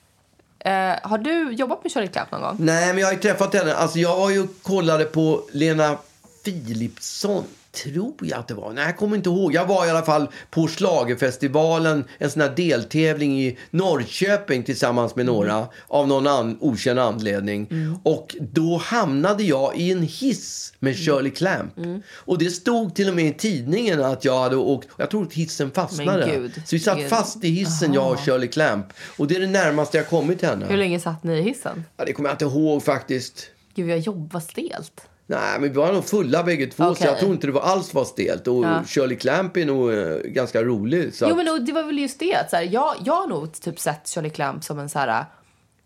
[0.59, 0.71] Eh,
[1.03, 2.55] har du jobbat med Shirley Clamp någon gång?
[2.59, 3.73] Nej, men jag har ju träffat henne.
[3.73, 5.97] Alltså, jag var ju kollade på Lena
[6.43, 7.43] Philipsson,
[7.83, 8.73] tror jag att det var.
[8.73, 9.53] Nej, jag kommer inte ihåg.
[9.53, 15.25] Jag var i alla fall på Schlagerfestivalen, en sån här deltävling i Norrköping tillsammans med
[15.25, 17.69] några av någon an okänd anledning.
[18.03, 21.73] Och då hamnade jag i en hiss med Shirley Clamp.
[22.13, 25.33] Och det stod till och med i tidningen att jag hade åkt, jag tror att
[25.33, 26.49] hissen fastnade.
[26.55, 28.85] Så vi satt fast i hissen, jag och Shirley Clamp.
[29.17, 30.65] Och det är det närmaste jag kommit henne.
[30.65, 31.83] Hur länge satt ni i hissen?
[31.97, 33.49] Ja, det kommer jag inte ihåg faktiskt.
[33.75, 35.01] Gud, jag jobbar stelt.
[35.29, 37.07] Nej, men vi var nog fulla bägge två, så Okej.
[37.07, 38.47] jag tror inte det var alls var stelt.
[38.47, 38.83] Och Ja.
[38.87, 41.13] Shirley Clamp är nog eh, ganska rolig.
[41.13, 42.35] Så Jo, att- men det var väl just det.
[42.35, 45.25] att Så här, jag, jag har nog typ sett Shirley Clamp som en så här...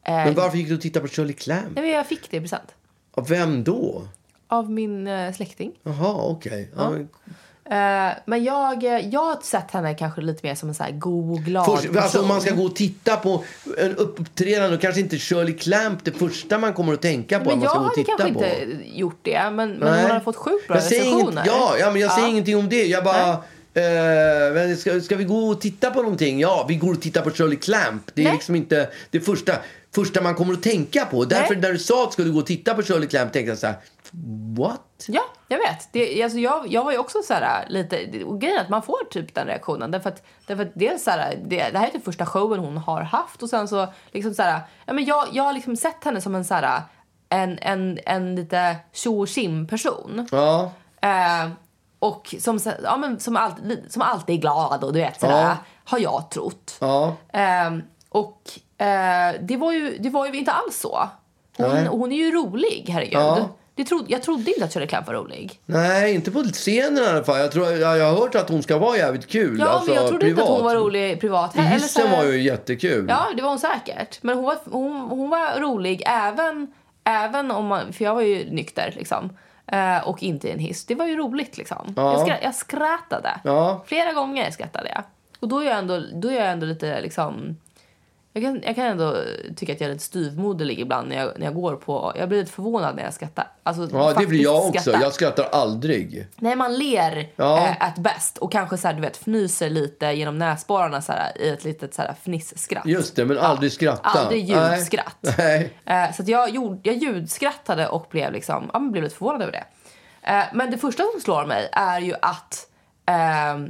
[0.04, 1.66] Eh, men varför gick du och tittade på Shirley Clamp?
[1.76, 2.76] nej, men jag fick det i present.
[3.12, 4.08] Av vem då?
[4.48, 5.72] av min eh, släkting.
[5.84, 6.72] Jaha, okej.
[6.76, 6.90] Ja.
[6.90, 7.08] men Eh,
[8.26, 11.32] men jag, eh, jag har sett henne kanske lite mer som en så här god
[11.32, 13.44] och glad Först, alltså om man ska gå och titta på
[13.78, 17.50] en uppträdande, och kanske inte Shirley Clamp det första man kommer att tänka på.
[17.50, 18.46] Men man jag ska gå och titta kanske på.
[18.46, 19.44] inte gjort det.
[19.52, 20.02] Men, men Nej.
[20.02, 21.44] hon har fått sjukt bra säger inget, recensioner.
[21.46, 22.32] ja, ja, men jag säger Ja.
[22.32, 22.86] ingenting om det.
[22.86, 23.38] Jag bara...
[23.74, 26.40] Eh, ska, ska vi gå och titta på någonting?
[26.40, 28.12] Ja, vi går och tittar på Shirley Clamp.
[28.14, 28.34] Det är Nej.
[28.34, 29.54] liksom inte det första,
[29.96, 31.26] första man kommer att tänka på.
[31.26, 31.62] Därför Nej.
[31.62, 33.68] när du sa att du skulle gå och titta på Shirley Clamp tänkte jag så
[33.68, 33.76] här,
[34.58, 35.06] what?
[35.08, 35.90] Ja, jag vet.
[35.92, 38.24] Det, alltså jag, jag var ju också så här lite...
[38.24, 39.92] Och grejen är att man får typ den reaktionen.
[39.92, 42.78] Därför att, därför att dels så här, det, det här är typ första showen hon
[42.78, 43.44] har haft.
[43.44, 44.60] Och sen så liksom så här...
[44.86, 46.82] Ja, men jag, jag har liksom sett henne som en så här...
[47.30, 49.26] En, en, en lite tjo
[49.70, 50.28] person.
[50.32, 51.50] Ja, Eh,
[52.02, 55.58] och som, ja, men som, alltid, som alltid är glad och du vet sådär, Ja.
[55.84, 56.78] har jag trott.
[56.80, 57.16] ja.
[57.34, 57.72] Eh,
[58.10, 58.42] och
[58.86, 61.10] eh, det, var ju, det var ju inte alls så.
[61.58, 61.86] Hon, Nej.
[61.88, 63.14] hon är ju rolig, herregud.
[63.14, 63.50] Ja.
[63.76, 65.60] Det tro, jag trodde inte att Shirley Clamp var rolig.
[65.66, 67.40] Nej, inte på scenen i alla fall.
[67.40, 69.60] Jag, tror, jag, jag har hört att hon ska vara jävligt kul.
[69.60, 70.74] Ja, alltså, men jag trodde inte att hon privat.
[70.74, 71.58] var rolig privat.
[71.58, 73.06] Eller så här- var ju jättekul.
[73.10, 74.24] Ja, det var hon säkert.
[74.24, 77.94] Men hon var, hon, hon var rolig även, även om man...
[77.94, 79.38] För jag var ju nykter, liksom.
[79.72, 80.86] Eh, och inte i en hiss.
[80.86, 81.94] Det var ju roligt, liksom.
[81.96, 82.12] Ja.
[82.12, 83.40] Jag, skra, jag skrattade.
[83.44, 83.84] Ja.
[83.86, 85.04] Flera gånger skrattade jag.
[85.40, 87.58] Och då är jag ändå, då är jag ändå lite, liksom...
[88.34, 89.16] Jag kan, jag kan ändå
[89.56, 92.14] tycka att jag är lite styvmoderlig ibland när jag, när jag går på...
[92.16, 93.48] Jag blir lite förvånad när jag skrattar.
[93.64, 94.80] Alltså, Ja, det blir jag också.
[94.82, 95.02] skrattar.
[95.02, 96.28] Jag skrattar aldrig.
[96.36, 97.58] Nej, man ler Ja.
[97.68, 101.42] eh, at best och kanske så här, du vet, fnyser lite genom näsborrarna så här,
[101.42, 102.86] i ett litet så här, fnisskratt.
[102.86, 104.10] Just det, men aldrig skratta.
[104.10, 105.18] Aldrig ljudskratt.
[105.38, 105.74] Nej.
[105.86, 109.64] Eh, så jag, gjorde, jag ljudskrattade och blev, liksom, ja, blev lite förvånad över det.
[110.32, 112.68] Eh, men det första som slår mig är ju att,
[113.06, 113.70] ehm,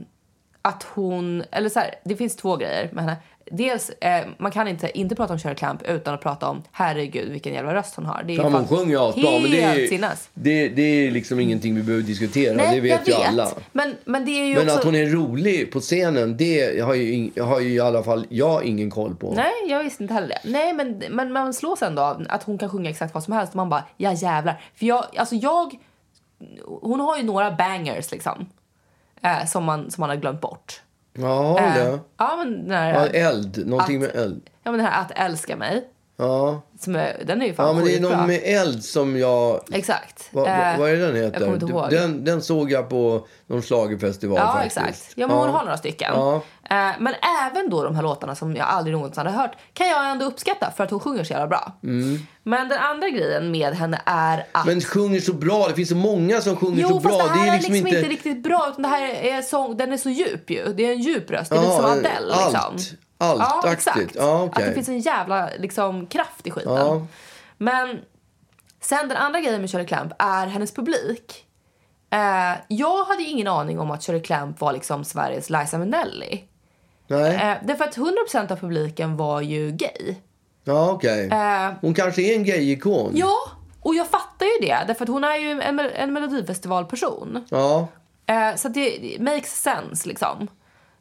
[0.61, 1.43] att hon...
[1.51, 3.17] Eller så här, det finns två grejer med henne.
[3.53, 7.31] Dels, eh, man kan inte, inte prata om Shirley Clamp utan att prata om herregud
[7.31, 8.23] vilken jävla röst hon har.
[8.23, 10.29] Det är Ja, hon sjunger ju asbra, men det är, sinnes.
[10.33, 12.55] det, det är liksom ingenting vi behöver diskutera.
[12.55, 13.49] Nej, det vet ju alla.
[13.71, 14.77] Men, men det är ju Men också...
[14.77, 18.63] att hon är rolig på scenen, det har ju, har ju i alla fall jag
[18.63, 19.33] ingen koll på.
[19.33, 20.39] Nej, jag visste inte heller det.
[20.43, 23.51] Nej, men, men man slås ändå av att hon kan sjunga exakt vad som helst.
[23.53, 24.61] Och man bara, ja jävlar.
[24.75, 25.75] För jag, alltså jag...
[26.81, 28.45] Hon har ju några bangers liksom.
[29.21, 30.81] Eh, som, man, som man har glömt bort.
[31.13, 31.99] Ja, det.
[32.17, 33.67] ja, men den här, Ja, eld.
[33.67, 34.49] Någonting att- med eld.
[34.63, 35.87] ja, men den här Att älska mig.
[36.21, 36.61] Ja.
[36.79, 39.61] Som är, den är ju fan ja, men det är någon med eld som jag...
[39.73, 40.29] Exakt.
[40.31, 41.41] Vad, Eh, vad, är den heter?
[41.45, 41.89] Jag inte ihåg.
[41.89, 44.77] Den, den såg jag på någon schlagerfestival Ja, faktiskt.
[44.77, 45.11] exakt.
[45.15, 46.11] Ja, men hon har några stycken.
[46.15, 46.35] Ja.
[46.69, 47.13] Eh, men
[47.51, 50.71] även då de här låtarna som jag aldrig någonsin hade hört kan jag ändå uppskatta
[50.77, 51.71] för att hon sjunger så jävla bra.
[52.43, 54.63] Men den andra grejen med henne är att...
[54.65, 54.73] Mm.
[54.77, 55.67] Men sjunger så bra.
[55.67, 57.11] Det finns så många som sjunger Jo, så bra.
[57.19, 58.01] fast det här är är liksom inte...
[58.01, 58.67] riktigt bra.
[58.71, 60.73] Utan det här är sång, den är så djup ju.
[60.73, 61.49] Det är en djup röst.
[61.51, 62.55] Det är Ja, lite som Adele liksom.
[62.55, 62.93] allt.
[63.21, 63.63] Allt-aktigt.
[63.65, 64.15] Ja, exakt.
[64.15, 64.63] Ja, okej.
[64.63, 66.73] Att det finns en jävla liksom, kraft i skiten.
[66.75, 67.05] Ja.
[67.57, 67.99] Men
[68.81, 71.45] sen den andra grejen med Shirley Clamp är hennes publik.
[72.09, 76.43] Eh, jag hade ingen aning om att Shirley Clamp var liksom Sveriges Liza Minnelli.
[77.07, 77.35] Nej.
[77.35, 80.15] Eh, därför att 100% av publiken var ju gay.
[80.63, 81.27] Ja, okej.
[81.31, 83.11] Eh, Hon kanske är en gay-ikon.
[83.15, 83.37] ja,
[83.81, 84.83] och jag fattar ju det.
[84.87, 87.45] Därför att hon är ju en, en melodifestivalperson.
[87.49, 87.87] Ja.
[88.25, 90.47] Eh, så det det makes sense liksom.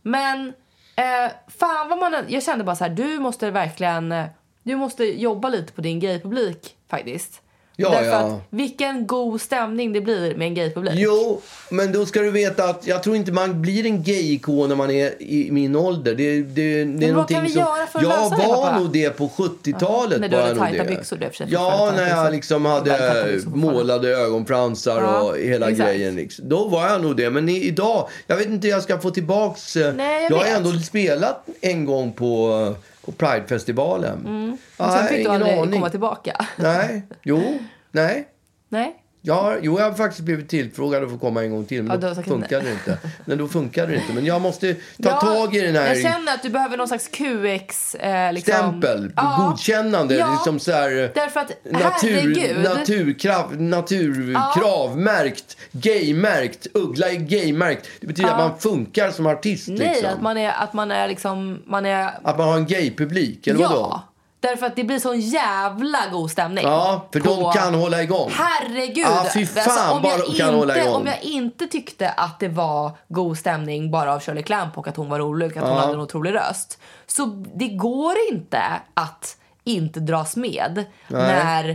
[0.03, 0.53] Men
[1.01, 2.25] eh, fan vad man...
[2.29, 4.13] Jag kände bara så här, du måste verkligen...
[4.13, 4.27] Eh,
[4.63, 7.43] du måste jobba lite på din gaypublik faktiskt.
[7.81, 8.17] Ja, Därför ja.
[8.17, 10.93] att vilken god stämning det blir med en gaypublik.
[10.97, 11.41] Jo,
[11.71, 14.91] men då ska du veta att jag tror inte man blir en gay-ikon när man
[14.91, 16.15] är i min ålder.
[16.15, 18.79] Det, det, det är vad kan vi som, göra för att Jag lösa det, var
[18.81, 20.21] nog det på 70-talet.
[20.21, 20.89] När du hade tajta det.
[20.89, 25.89] byxor, för sig Ja, när jag liksom hade målade ögonfransar Ja, och hela exakt.
[25.91, 26.17] grejen.
[26.17, 26.49] Liksom.
[26.49, 27.31] Då var jag nog det.
[27.31, 29.77] Men idag, jag vet inte hur jag ska få tillbaks...
[29.77, 34.27] eh, Nej, jag jag har ändå spelat en gång på, på Pridefestivalen.
[34.27, 34.57] Mm.
[34.77, 35.73] Och sen fick du aldrig aning.
[35.73, 36.47] komma tillbaka.
[36.57, 37.59] Nej, jo,
[37.91, 38.29] nej.
[38.69, 38.97] Nej.
[39.29, 41.77] Har, jo, jag har faktiskt blivit tillfrågad att få komma en gång till.
[41.77, 42.99] Ja, Men har då funkade det inte.
[43.25, 44.13] Men då funkade det inte.
[44.13, 46.89] Men jag måste ta Ja, tag i den här Jag känner att du behöver någon
[46.89, 47.95] slags QX...
[47.95, 48.53] Eh, liksom.
[48.55, 49.47] stämpel, Ja.
[49.51, 50.15] godkännande.
[50.15, 50.33] Ja.
[50.33, 57.89] Liksom så här, Därför att, natur, naturkrav, naturkrav, märkt, gaymärkt, uggla är gaymärkt.
[58.01, 58.35] Det betyder Ja.
[58.35, 59.69] att man funkar som artist.
[59.69, 60.11] Nej, liksom.
[60.15, 61.63] att man är, att man är liksom...
[61.67, 64.03] Man är, Att man har en gaypublik, eller vadå?
[64.41, 66.65] Därför att det blir sån jävla god stämning.
[66.65, 68.31] Ja, för de kan hålla igång.
[68.35, 69.07] Herregud!
[69.07, 71.01] Alltså, Ja, fy fan om, vad jag hålla inte, igång.
[71.01, 74.97] om jag inte tyckte att det var god stämning bara av Shirley Clamp och att
[74.97, 76.79] hon var rolig och att hon hade en otrolig röst.
[77.07, 78.63] Så det går inte
[78.95, 81.69] att inte dras med när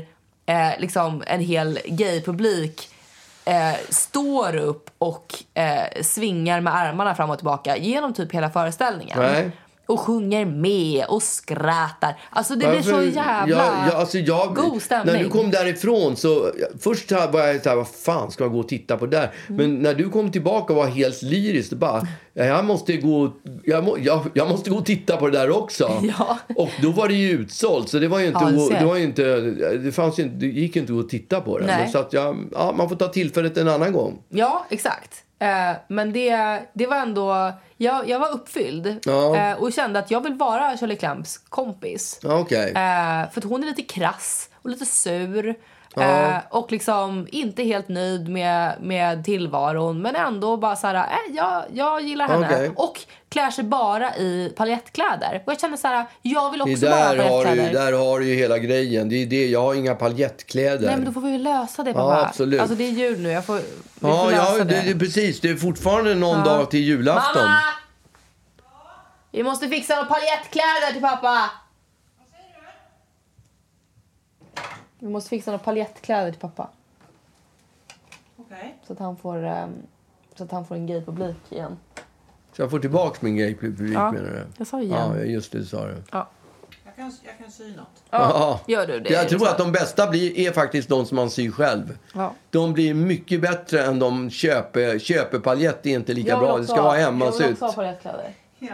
[0.46, 2.90] eh, liksom en hel gaypublik
[3.46, 9.20] eh, står upp och eh, svingar med armarna fram och tillbaka genom typ hela föreställningen.
[9.20, 9.52] Nej.
[9.88, 12.20] Och sjunger med och skrattar.
[12.30, 15.16] Alltså det blir så Varför- jävla ja, ja, alltså jag, god stämning.
[15.16, 16.52] När du kom därifrån så...
[16.80, 19.32] Först var jag så här, vad fan ska man gå och titta på där?
[19.48, 19.58] Mm.
[19.58, 23.32] Men när du kom tillbaka och var helt lyrisk, bara, jag måste gå...
[23.64, 25.92] Jag, må, jag, jag måste gå och titta på det där också.
[26.18, 26.38] Ja.
[26.56, 28.40] Och då var det ju utsålt, så det var ju inte...
[28.72, 29.24] Ja, det, var inte
[29.84, 31.90] det, fanns ju, inte- det gick inte att titta på det.
[31.92, 34.22] Så att jag, ja, man får ta tillfället en annan gång.
[34.30, 35.25] Ja, exakt.
[35.40, 37.54] Eh, men det, det var ändå...
[37.78, 39.36] Jag, jag var uppfylld Ja.
[39.38, 42.20] eh, och kände att jag vill vara Shirley Clamps kompis.
[42.24, 42.70] Ja, Okej.
[42.70, 45.56] Eh, för att hon är lite krass och lite sur.
[45.98, 51.36] Eh, och liksom inte helt nöjd med, med tillvaron men ändå bara så här, eh,
[51.36, 52.48] jag, jag gillar henne.
[52.52, 52.72] Okej.
[52.76, 55.44] Och klär sig bara i paljettkläder.
[55.46, 57.74] Och jag känner så här, jag vill också bara ha paljettkläder.
[57.74, 59.10] där har du ju hela grejen.
[59.10, 60.86] Det är det, jag har inga paljettkläder.
[60.88, 62.26] Nej men då får vi ju lösa det Ja, pappa.
[62.28, 62.62] absolut.
[62.62, 63.62] Alltså det är jul nu, jag får, vi
[64.00, 64.82] Ja, får lösa ja det.
[64.94, 65.42] det, precis.
[65.42, 67.42] Det är fortfarande någon dag till julafton.
[67.44, 67.60] Mamma!
[69.32, 71.50] Vi måste fixa några paljettkläder till pappa.
[75.00, 76.70] Vi måste fixa några paljettkläder till pappa.
[78.38, 78.76] Okej.
[78.88, 79.74] Så att han får, ehm,
[80.36, 81.78] så att han får en gay-publik igen.
[82.54, 84.46] Så jag får tillbaka min gaypublik Ja, menar du?
[84.58, 85.12] jag sa igen.
[85.18, 86.04] Ja, just det, du sa det.
[86.12, 86.28] Ja.
[86.86, 88.04] Jag kan, jag kan sy något.
[88.10, 88.60] Ja.
[88.68, 89.10] Gör du det?
[89.14, 91.98] Jag tror att de bästa blir, är faktiskt de som man syr själv.
[92.14, 92.34] Ja.
[92.50, 95.00] De blir mycket bättre än de köper.
[95.00, 96.58] Köpepaljett är inte lika bra.
[96.58, 97.52] Det ska ha- vara Jag vill hemmasytt.
[97.52, 98.34] också ha paljettkläder.
[98.60, 98.68] Ja,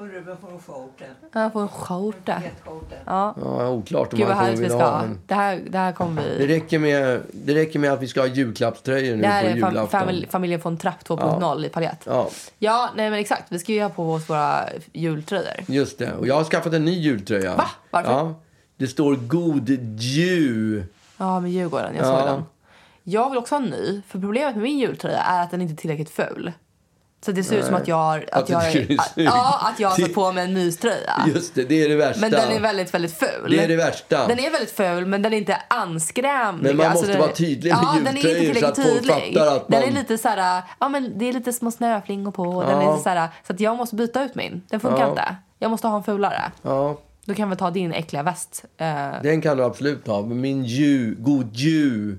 [0.00, 1.04] och Ruben får en skjorta.
[1.32, 2.40] Jag får en skjorta.
[2.44, 2.94] Jätteskjorta.
[3.04, 3.34] Ja.
[3.40, 5.02] Ja, oklart om Gud vad han kommer vi ska ha.
[5.02, 6.46] men Det här, det här kommer Det vi...
[6.46, 9.86] räcker, med, det räcker med att vi ska ha julklappströjor nu Det här på är
[9.86, 12.00] fam- familjen von Trapp 2.0 i paljett.
[12.04, 13.44] Ja, Ja, nej men exakt.
[13.52, 14.60] Vi ska ju ha på oss våra
[14.92, 15.54] jultröjor.
[15.66, 16.12] just det.
[16.14, 17.56] Och jag har skaffat en ny jultröja.
[17.56, 17.66] Va?
[17.90, 18.10] Varför?
[18.12, 18.34] Ja.
[18.76, 19.68] Det står God
[20.00, 20.84] Jul.
[21.16, 21.94] Ja, med Djurgården.
[21.96, 22.18] Jag Ja.
[22.20, 22.42] såg den.
[23.02, 24.02] Jag vill också ha en ny.
[24.08, 26.52] För problemet med min jultröja är att den inte är tillräckligt ful.
[27.24, 29.80] Så det ser ut som att jag, har- Att att jag, är att, ja, att
[29.80, 31.12] jag har satt på mig en myströja.
[31.34, 32.20] Just det, det är det värsta.
[32.20, 33.50] Men den är väldigt, väldigt ful.
[33.50, 34.26] Det är det värsta.
[34.26, 36.66] Den är väldigt ful, men den är inte anskrämlig.
[36.68, 38.76] Men man Alltså, måste den- vara tydlig med ja, den är inte jultröjor så att
[38.76, 39.34] folk tydlig.
[39.38, 42.30] fattar att Den man- är lite så här, ja men det är lite små snöflingor
[42.32, 42.62] på.
[42.62, 42.90] Den är Ja.
[42.92, 44.62] lite så, här, så att jag måste byta ut min.
[44.70, 45.08] Den funkar Ja.
[45.10, 45.36] inte.
[45.58, 46.42] Jag måste ha en fulare.
[46.62, 48.64] Ja, Då kan vi ta din äckliga väst.
[48.78, 50.22] Eh, den kan du absolut ha.
[50.22, 52.18] Men min jul, God Jul.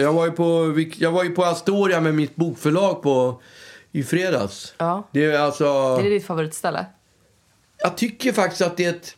[0.00, 3.42] Jag var, ju på, jag var ju på Astoria med mitt bokförlag på,
[3.92, 4.74] i fredags.
[4.78, 5.08] Ja.
[5.12, 5.64] Det är alltså...
[5.64, 6.86] är det ditt favoritställe?
[7.78, 9.16] Jag tycker faktiskt att det är ett,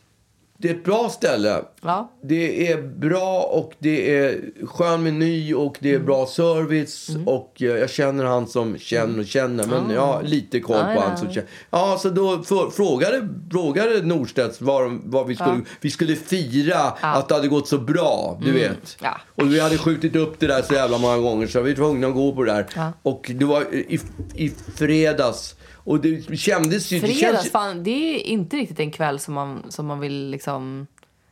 [0.57, 1.61] det är ett bra ställe.
[1.81, 2.11] Ja.
[2.23, 6.05] Det är bra och det är skön meny och det är Mm.
[6.05, 7.09] bra service.
[7.25, 9.67] Och eh, jag känner han som känner och känner.
[9.67, 10.79] Men jag har lite koll Ah.
[10.89, 11.07] Ja, på ja.
[11.07, 11.49] han som känner.
[11.69, 15.61] Ja, så då för, frågade, frågade Norstedts vad, vad vi skulle...
[15.81, 18.65] Vi skulle fira att det hade gått så bra, du vet.
[18.65, 18.77] Mm.
[19.01, 19.17] Ja.
[19.35, 22.07] Och vi hade skjutit upp det där så jävla många gånger så vi var tvungna
[22.07, 22.65] att gå på det där.
[22.75, 22.91] Ja.
[23.01, 23.99] Och det var i,
[24.35, 25.55] i fredags.
[25.85, 26.99] Och det kändes ju...
[26.99, 30.29] det Fredags, känns, fan, det är inte riktigt en kväll som man, som man vill
[30.29, 30.87] liksom...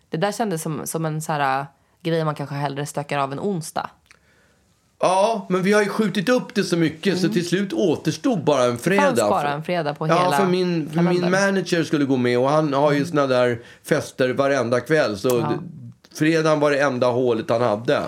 [0.10, 1.66] Det där kändes som, som en så här, äh,
[2.04, 3.89] grej man kanske hellre stökar av en onsdag.
[5.00, 8.63] Ja, men vi har ju skjutit upp det så mycket så till slut återstod bara
[8.63, 9.04] en fredag.
[9.04, 9.15] Mm.
[9.15, 12.40] Fanns bara en fredag på ja, hela för min, för min manager skulle gå med
[12.40, 15.17] och han har ju såna där fester varenda kväll.
[15.17, 15.54] Så Ja.
[16.13, 18.02] fredagen var det enda hålet han hade.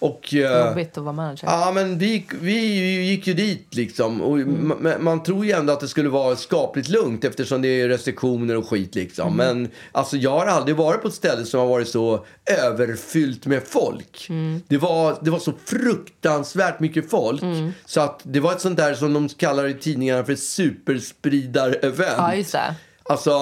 [0.00, 1.46] Och, eh, Jobbigt att vara manager.
[1.46, 2.56] Ja, men vi, vi
[3.04, 4.20] gick ju dit liksom.
[4.22, 7.88] Och man, man tror ju ändå att det skulle vara skapligt lugnt eftersom det är
[7.88, 9.36] restriktioner och skit liksom.
[9.36, 12.24] Men alltså jag har aldrig varit på ett ställe som har varit så
[12.64, 14.28] överfyllt med folk.
[14.68, 17.42] Det, var, det var så fruktansvärt mycket folk.
[17.86, 22.14] Så att det var ett sånt där som de kallar i tidningarna för superspridar-event.
[22.16, 22.74] Ja, just det.
[23.02, 23.32] Alltså,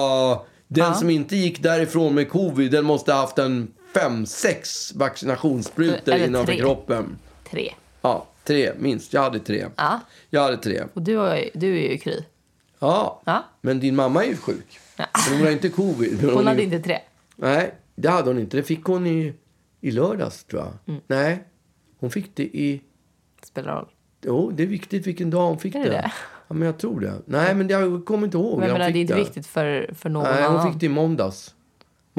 [0.67, 6.13] den som inte gick därifrån med covid, den måste ha haft en fem, sex vaccinationssprutor
[6.13, 6.61] Eller innanför tre.
[6.61, 7.17] kroppen.
[7.49, 7.73] Tre.
[8.01, 9.13] Ja, tre minst.
[9.13, 9.65] Jag hade tre.
[9.75, 9.99] Ja.
[10.29, 10.83] Jag hade tre.
[10.93, 12.23] Och du, har, du är ju kry.
[12.79, 13.21] Ja.
[13.25, 13.43] Ja.
[13.61, 14.79] Men din mamma är ju sjuk.
[14.97, 16.23] Men hon har inte covid.
[16.23, 16.99] Men Hon hade inte tre.
[17.35, 18.57] Nej, det hade hon inte.
[18.57, 19.33] Det fick hon i,
[19.81, 20.73] i lördags, tror jag.
[20.87, 21.01] Mm.
[21.07, 21.43] Nej,
[21.99, 22.81] hon fick det i...
[23.43, 23.87] Spelar roll.
[24.21, 25.85] Jo, det är viktigt vilken dag hon fick Är det.
[25.85, 26.11] det det?
[26.47, 27.13] Ja, men jag tror det.
[27.25, 28.59] Nej, men jag kommer inte ihåg.
[28.59, 30.59] Men jag när hon menar, fick det är inte viktigt för, för någon Nej, annan.
[30.61, 31.55] hon fick det i måndags.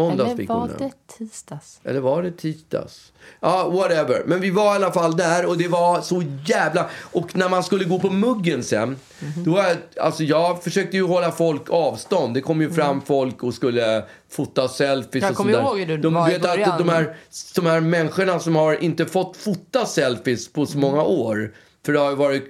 [0.01, 0.75] Måndags Eller var det.
[0.85, 1.81] det tisdags?
[1.85, 3.13] Eller var det tisdags?
[3.41, 4.23] Ja, whatever.
[4.27, 6.91] Men vi var i alla fall där och det var så jävla...
[7.03, 9.45] Och när man skulle gå på muggen sen, Mhm.
[9.45, 12.35] då är, alltså jag försökte ju hålla folk avstånd.
[12.35, 15.23] Det kom ju fram folk och skulle fota selfies Mm.
[15.23, 15.65] Jag och kommer sådär.
[15.65, 17.17] ihåg hur du de, var vet att de här,
[17.55, 20.91] de här människorna som har inte fått fota selfies på så Mm.
[20.91, 21.55] många år,
[21.87, 22.45] för det har varit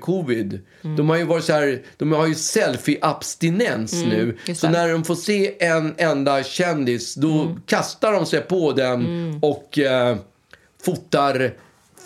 [0.00, 0.60] covid.
[0.84, 0.96] Mm.
[0.96, 4.22] De har ju varit så här, de har ju selfie-abstinens nu.
[4.22, 8.72] Mm, just Så när de får se en enda kändis, då kastar de sig på
[8.72, 9.06] den
[9.42, 10.16] och eh,
[10.84, 11.52] fotar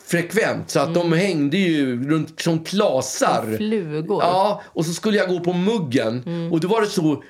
[0.07, 0.71] frekvent.
[0.71, 3.57] Så att de hängde ju runt som klasar.
[3.57, 4.23] Flugor.
[4.23, 6.49] Ja, och så skulle jag gå på muggen.
[6.53, 7.23] Och då var det så...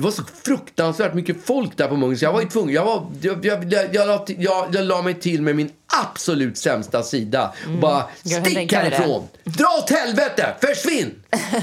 [0.00, 2.74] Det var så fruktansvärt mycket folk där på så jag var ju tvungen.
[2.74, 5.70] Jag, var, jag, jag, jag, jag, la jag, jag la mig till med min
[6.04, 7.54] absolut sämsta sida.
[7.66, 9.28] Och bara, kan stick tänka mig det." härifrån!
[9.44, 10.54] Dra åt helvete!
[10.60, 11.14] Försvinn!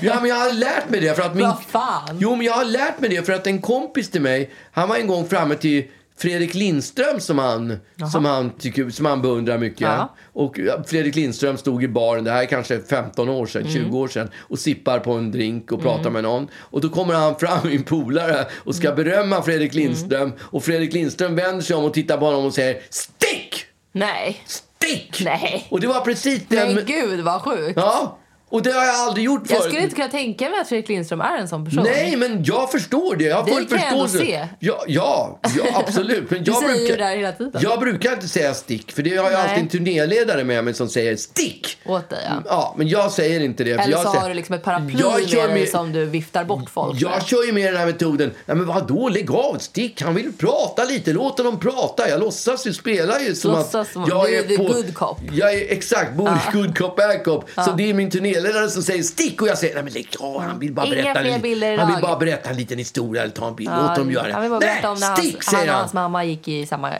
[0.01, 1.43] Ja, men jag har lärt mig det för att min...
[1.47, 2.17] Vad fan?
[2.19, 4.95] Jo, men jag har lärt mig det för att en kompis till mig, han var
[4.95, 5.85] en gång framme till
[6.17, 7.79] Fredrik Lindström som han,
[8.11, 9.81] som han, tycker, som han beundrar mycket.
[9.81, 10.15] Ja.
[10.33, 14.07] Och Fredrik Lindström stod i baren, det här är kanske 15 år sedan, 20 år
[14.07, 16.47] sedan, och sippar på en drink och pratar med någon.
[16.55, 20.33] Och då kommer han fram, min polare, och ska berömma Fredrik Lindström.
[20.39, 23.65] Och Fredrik Lindström vänder sig om och tittar på honom och säger Stick!
[23.91, 24.41] Nej.
[24.45, 25.21] Stick!
[25.25, 25.67] Nej.
[25.69, 26.75] Och det var precis den...
[26.75, 27.73] Men gud vad sjukt.
[27.75, 28.17] Ja,
[28.49, 29.63] och det har jag aldrig gjort Jag förut.
[29.71, 31.83] skulle inte kunna tänka mig att Fredrik Lindström är en sån person.
[31.83, 33.23] Nej, men jag förstår det.
[33.23, 34.47] Jag har Det full kan jag ändå se.
[34.59, 36.29] Ja, ja, ja, absolut.
[36.31, 37.61] Men Du jag säger brukar, det hela tiden.
[37.63, 39.41] Jag brukar inte säga stick, för det har jag Nej.
[39.41, 41.77] alltid en turnéledare med mig som säger stick.
[41.85, 42.41] Åt dig, ja.
[42.45, 43.71] Ja, men jag säger inte det.
[43.71, 45.91] Eller jag så säger, har du liksom ett paraply Jag kör med dig med- som
[45.93, 47.25] du viftar bort folk jag med.
[47.25, 48.31] kör ju med den här metoden.
[48.45, 50.01] Nej, men vadå, lägg av, stick.
[50.01, 52.09] Han vill prata lite, låt honom prata.
[52.09, 54.63] Jag låsas ju, spelar ju som Låtsas att som- jag du är är the på...
[54.63, 55.17] good cop.
[55.31, 57.49] Jag är exakt, både good cop, bad cop.
[57.65, 60.41] Så det är min turnéledare som säger stick och jag säger, nej men lägg av,
[60.41, 61.19] han vill bara Inga berätta.
[61.21, 63.69] fler en- bilder han vill bara berätta en liten historia eller ta en bild.
[63.69, 64.33] Ja, låt dem göra det.
[64.33, 65.79] Han vill bara berätta om när stick, hans, han och han.
[65.79, 66.91] hans mamma gick i samma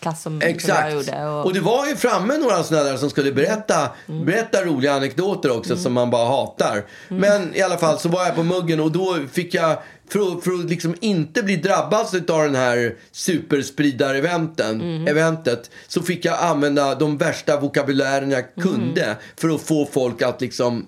[0.00, 0.80] klass som, som Exakt.
[0.82, 1.24] jag gjorde.
[1.26, 1.44] Och...
[1.44, 4.24] Och, det var ju framme några sådana där som skulle berätta, Mm.
[4.26, 6.84] berätta roliga anekdoter också som man bara hatar.
[7.10, 7.20] Mm.
[7.20, 9.76] Men i alla fall så var jag på muggen och då fick jag,
[10.08, 15.06] för, att- för att liksom inte bli drabbad av den här superspridar-eventen, Mm.
[15.06, 18.68] eventet, så fick jag använda de värsta vokabulären jag Mm.
[18.68, 20.86] kunde för att få folk att liksom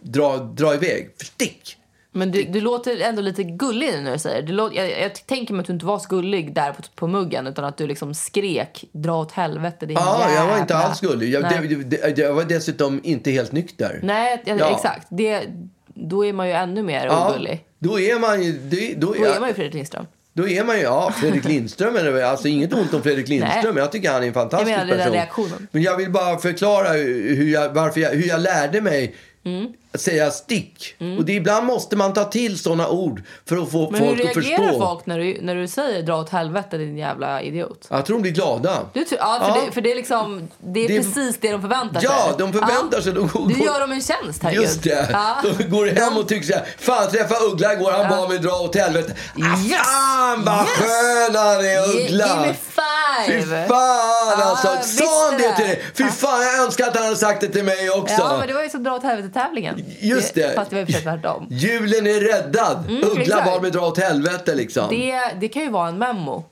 [0.00, 1.10] dra, dra iväg.
[1.22, 1.76] Stick!
[2.12, 4.52] men du, du låter ändå lite gullig nu när du säger det.
[4.52, 7.46] Låter, jag, jag tänker mig att du inte var så gullig där på, på muggen
[7.46, 11.00] utan att du liksom skrek dra åt helvete din Ja, jag var inte jävla-" alls
[11.00, 11.30] gullig.
[11.30, 14.00] Jag, det, det, jag var dessutom inte helt nykter.
[14.02, 14.74] Nej, ja, Ja.
[14.76, 15.06] exakt.
[15.10, 15.42] Det,
[15.96, 17.64] då är man ju ännu mer Ja, ogullig.
[17.78, 18.52] Då är man ju...
[18.52, 20.06] Det, då, Då är man ju Fredrik Lindström.
[20.32, 23.82] Då är man ju, ja, Fredrik Lindström är alltså inget ont om Fredrik Lindström, Nej.
[23.82, 25.12] jag tycker han är en fantastisk Jag menar person.
[25.12, 25.66] reaktionen.
[25.70, 29.72] Men jag vill bara förklara hur jag, varför jag, hur jag lärde mig Mm.
[29.98, 30.94] Säga stick.
[31.18, 34.20] Och det, ibland måste man ta till sådana ord för att få Men hur folk
[34.30, 34.78] att reagerar förstå.
[34.86, 37.86] folk när du, när du säger dra åt helvete din jävla idiot?
[37.90, 38.78] Jag tror de blir glada.
[38.92, 39.64] Du, tror- ja, för, Ja.
[39.66, 42.08] Det, för det är liksom, det är Det- precis det de förväntar sig.
[42.12, 43.12] Ja, de förväntar sig.
[43.12, 44.62] De går, Du gör dem en tjänst, herregud.
[44.62, 45.08] Just det.
[45.12, 45.36] Ja.
[45.58, 48.38] De går hem och tycker så här, fan jag träffade Uggla igår, han bad mig
[48.38, 49.12] dra åt helvete.
[49.42, 49.78] Ah, Yes!
[49.82, 50.68] Fan vad Yes!
[50.68, 52.26] skön han är Ge- Uggla!
[52.26, 52.54] Give me
[53.26, 53.66] Fy five!
[53.68, 54.68] fan Ja, alltså!
[55.04, 55.56] Sa han det det.
[55.56, 55.82] till dig?
[55.94, 58.14] Fy fan jag önskar att han hade sagt det till mig också.
[58.18, 59.84] Ja, men det var ju som dra åt helvete-tävlingen.
[60.00, 60.54] Just det.
[60.54, 61.46] Fast det var precis tvärtom.
[61.50, 62.84] Julen är räddad.
[62.90, 63.46] Uggla exakt.
[63.46, 64.88] bad mig dra åt helvete liksom.
[64.90, 66.44] Det, det kan ju vara en memo.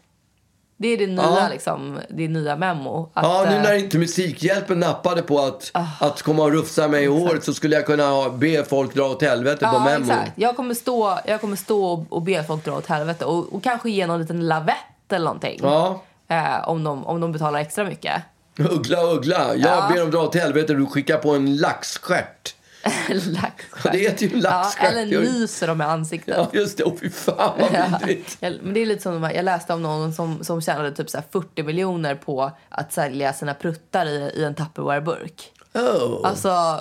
[0.77, 1.49] Det är det nya, Ja.
[1.51, 3.11] liksom, det nya memo.
[3.15, 5.71] Att, Ja, nu eh, när inte Musikhjälpen nappade på att,
[6.01, 9.23] att komma och rufsa mig i håret så skulle jag kunna be folk dra åt
[9.23, 10.05] helvete på Ja, memo.
[10.05, 10.33] exakt.
[10.37, 13.63] Jag kommer stå, jag kommer stå och, och be folk dra åt helvete och, och
[13.63, 14.77] kanske ge någon liten lavett
[15.13, 15.61] eller någonting.
[15.63, 16.03] Ja.
[16.29, 18.23] Eh, om, de, om de betalar extra mycket.
[18.59, 19.55] Uggla, uggla.
[19.55, 19.89] Jag Ja.
[19.93, 22.55] ber dem dra åt helvete och du skickar på en laxstjärt.
[23.09, 23.93] laxstjärt.
[23.93, 24.93] Det heter ju laxstjärt.
[24.95, 26.35] Ja, eller nyser de i ansiktet.
[26.37, 26.85] Ja, just det.
[26.85, 27.99] Åh, fy fan vad Ja.
[28.01, 28.37] vidrigt.
[28.41, 31.17] Men det är lite som här, jag läste om någon som, som tjänade typ så
[31.19, 35.51] här 40 miljoner på att sälja sina pruttar i, i en Tupperware-burk.
[35.75, 36.21] Oh.
[36.29, 36.81] Alltså,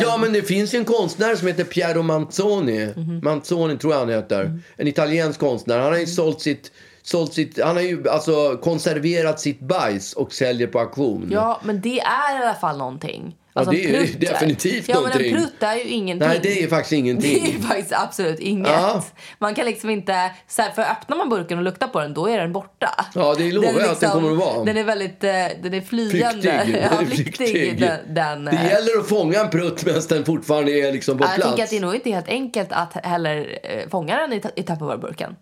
[0.00, 2.92] Ja, men det finns ju en konstnär som heter Piero Manzoni.
[2.96, 3.20] Mhm.
[3.24, 4.60] Manzoni tror jag han heter.
[4.76, 5.74] En italiensk konstnär.
[5.76, 6.00] Han har Mm.
[6.00, 6.72] ju sålt sitt...
[7.04, 11.28] Sålt sitt, han har ju alltså konserverat sitt bajs och säljer på auktion.
[11.32, 13.36] ja, men det är i alla fall någonting.
[13.54, 15.20] Alltså, det en är ju definitivt ja, någonting.
[15.26, 16.28] Ja, men en prutt är ju ingenting.
[16.28, 17.46] Nej, det är faktiskt Det är ingenting.
[17.46, 18.68] ju faktiskt absolut inget.
[18.72, 19.04] Ja.
[19.38, 20.30] Man kan liksom inte...
[20.48, 23.06] Så här, för öppnar man burken och luktar på den, då är den borta.
[23.14, 24.64] Ja, det lovar jag att den kommer att vara.
[24.64, 25.24] Den är väldigt...
[25.24, 25.30] eh,
[25.62, 26.32] Den är flyende.
[26.32, 26.82] Flyktig.
[26.90, 27.80] Ja, Den flyktig.
[27.80, 31.24] Den, den, Det eh, gäller att fånga en prutt medan den fortfarande är liksom på
[31.24, 31.48] jag plats.
[31.48, 34.62] tänker att det är nog inte helt enkelt att heller eh, fånga den i, i
[34.62, 35.36] Tupperware-burken.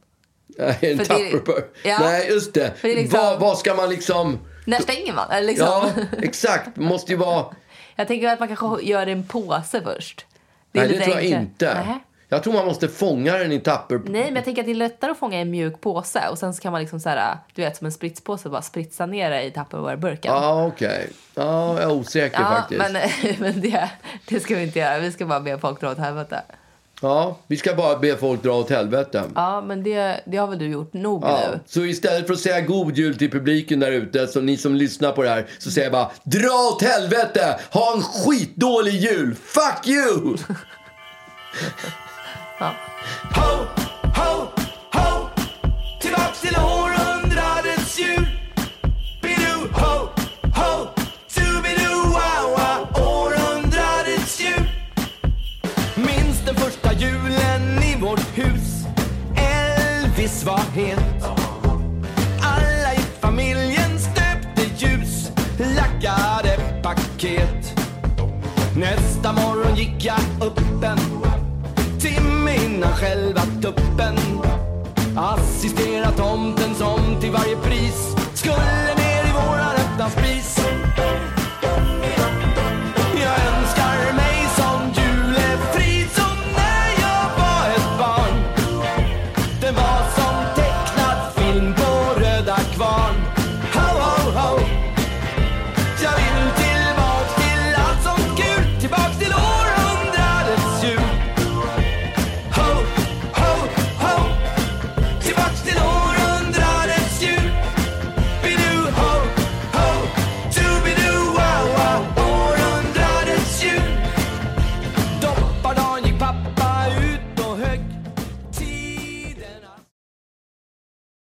[0.58, 1.64] Nej, en det- Tupperware.
[1.84, 1.98] Ja.
[2.00, 2.72] Nej, just det.
[2.82, 4.38] Det liksom- vad, vad ska man liksom...
[4.64, 5.46] När stänger man?
[5.46, 5.66] Liksom.
[5.66, 5.90] Ja,
[6.22, 6.76] exakt.
[6.76, 7.44] Måste ju vara...
[8.00, 10.26] Jag tänker att man kanske gör det en påse först.
[10.72, 11.42] är Nej, det tror jag enklare.
[11.42, 11.74] inte.
[11.74, 11.98] Nähä.
[12.28, 14.00] Jag tror man måste fånga den i tapper...
[14.04, 16.38] Nej, men jag tänker att det är lättare att fånga i en mjuk påse och
[16.38, 19.30] sen så kan man liksom så här, du vet som en spritspåse bara spritsa ner
[19.30, 20.34] det i Tupperware-burken.
[20.34, 21.08] Ja, okej.
[21.34, 22.80] Ja, jag är osäker Ja, faktiskt.
[22.92, 23.02] men,
[23.38, 23.90] men det,
[24.28, 24.98] det ska vi inte göra.
[24.98, 26.42] Vi ska bara be folk dra åt helvete.
[27.02, 29.22] Ja, vi ska bara be folk dra åt helvete.
[29.34, 31.60] Ja, men det, det har väl du gjort nog Ja, nu?
[31.66, 35.12] så istället för att säga god jul till publiken där ute, så ni som lyssnar
[35.12, 37.60] på det här, så säger jag bara dra åt helvete!
[37.72, 39.34] Ha en skitdålig jul!
[39.34, 40.36] Fuck you!
[42.60, 42.66] Ho,
[73.02, 73.39] après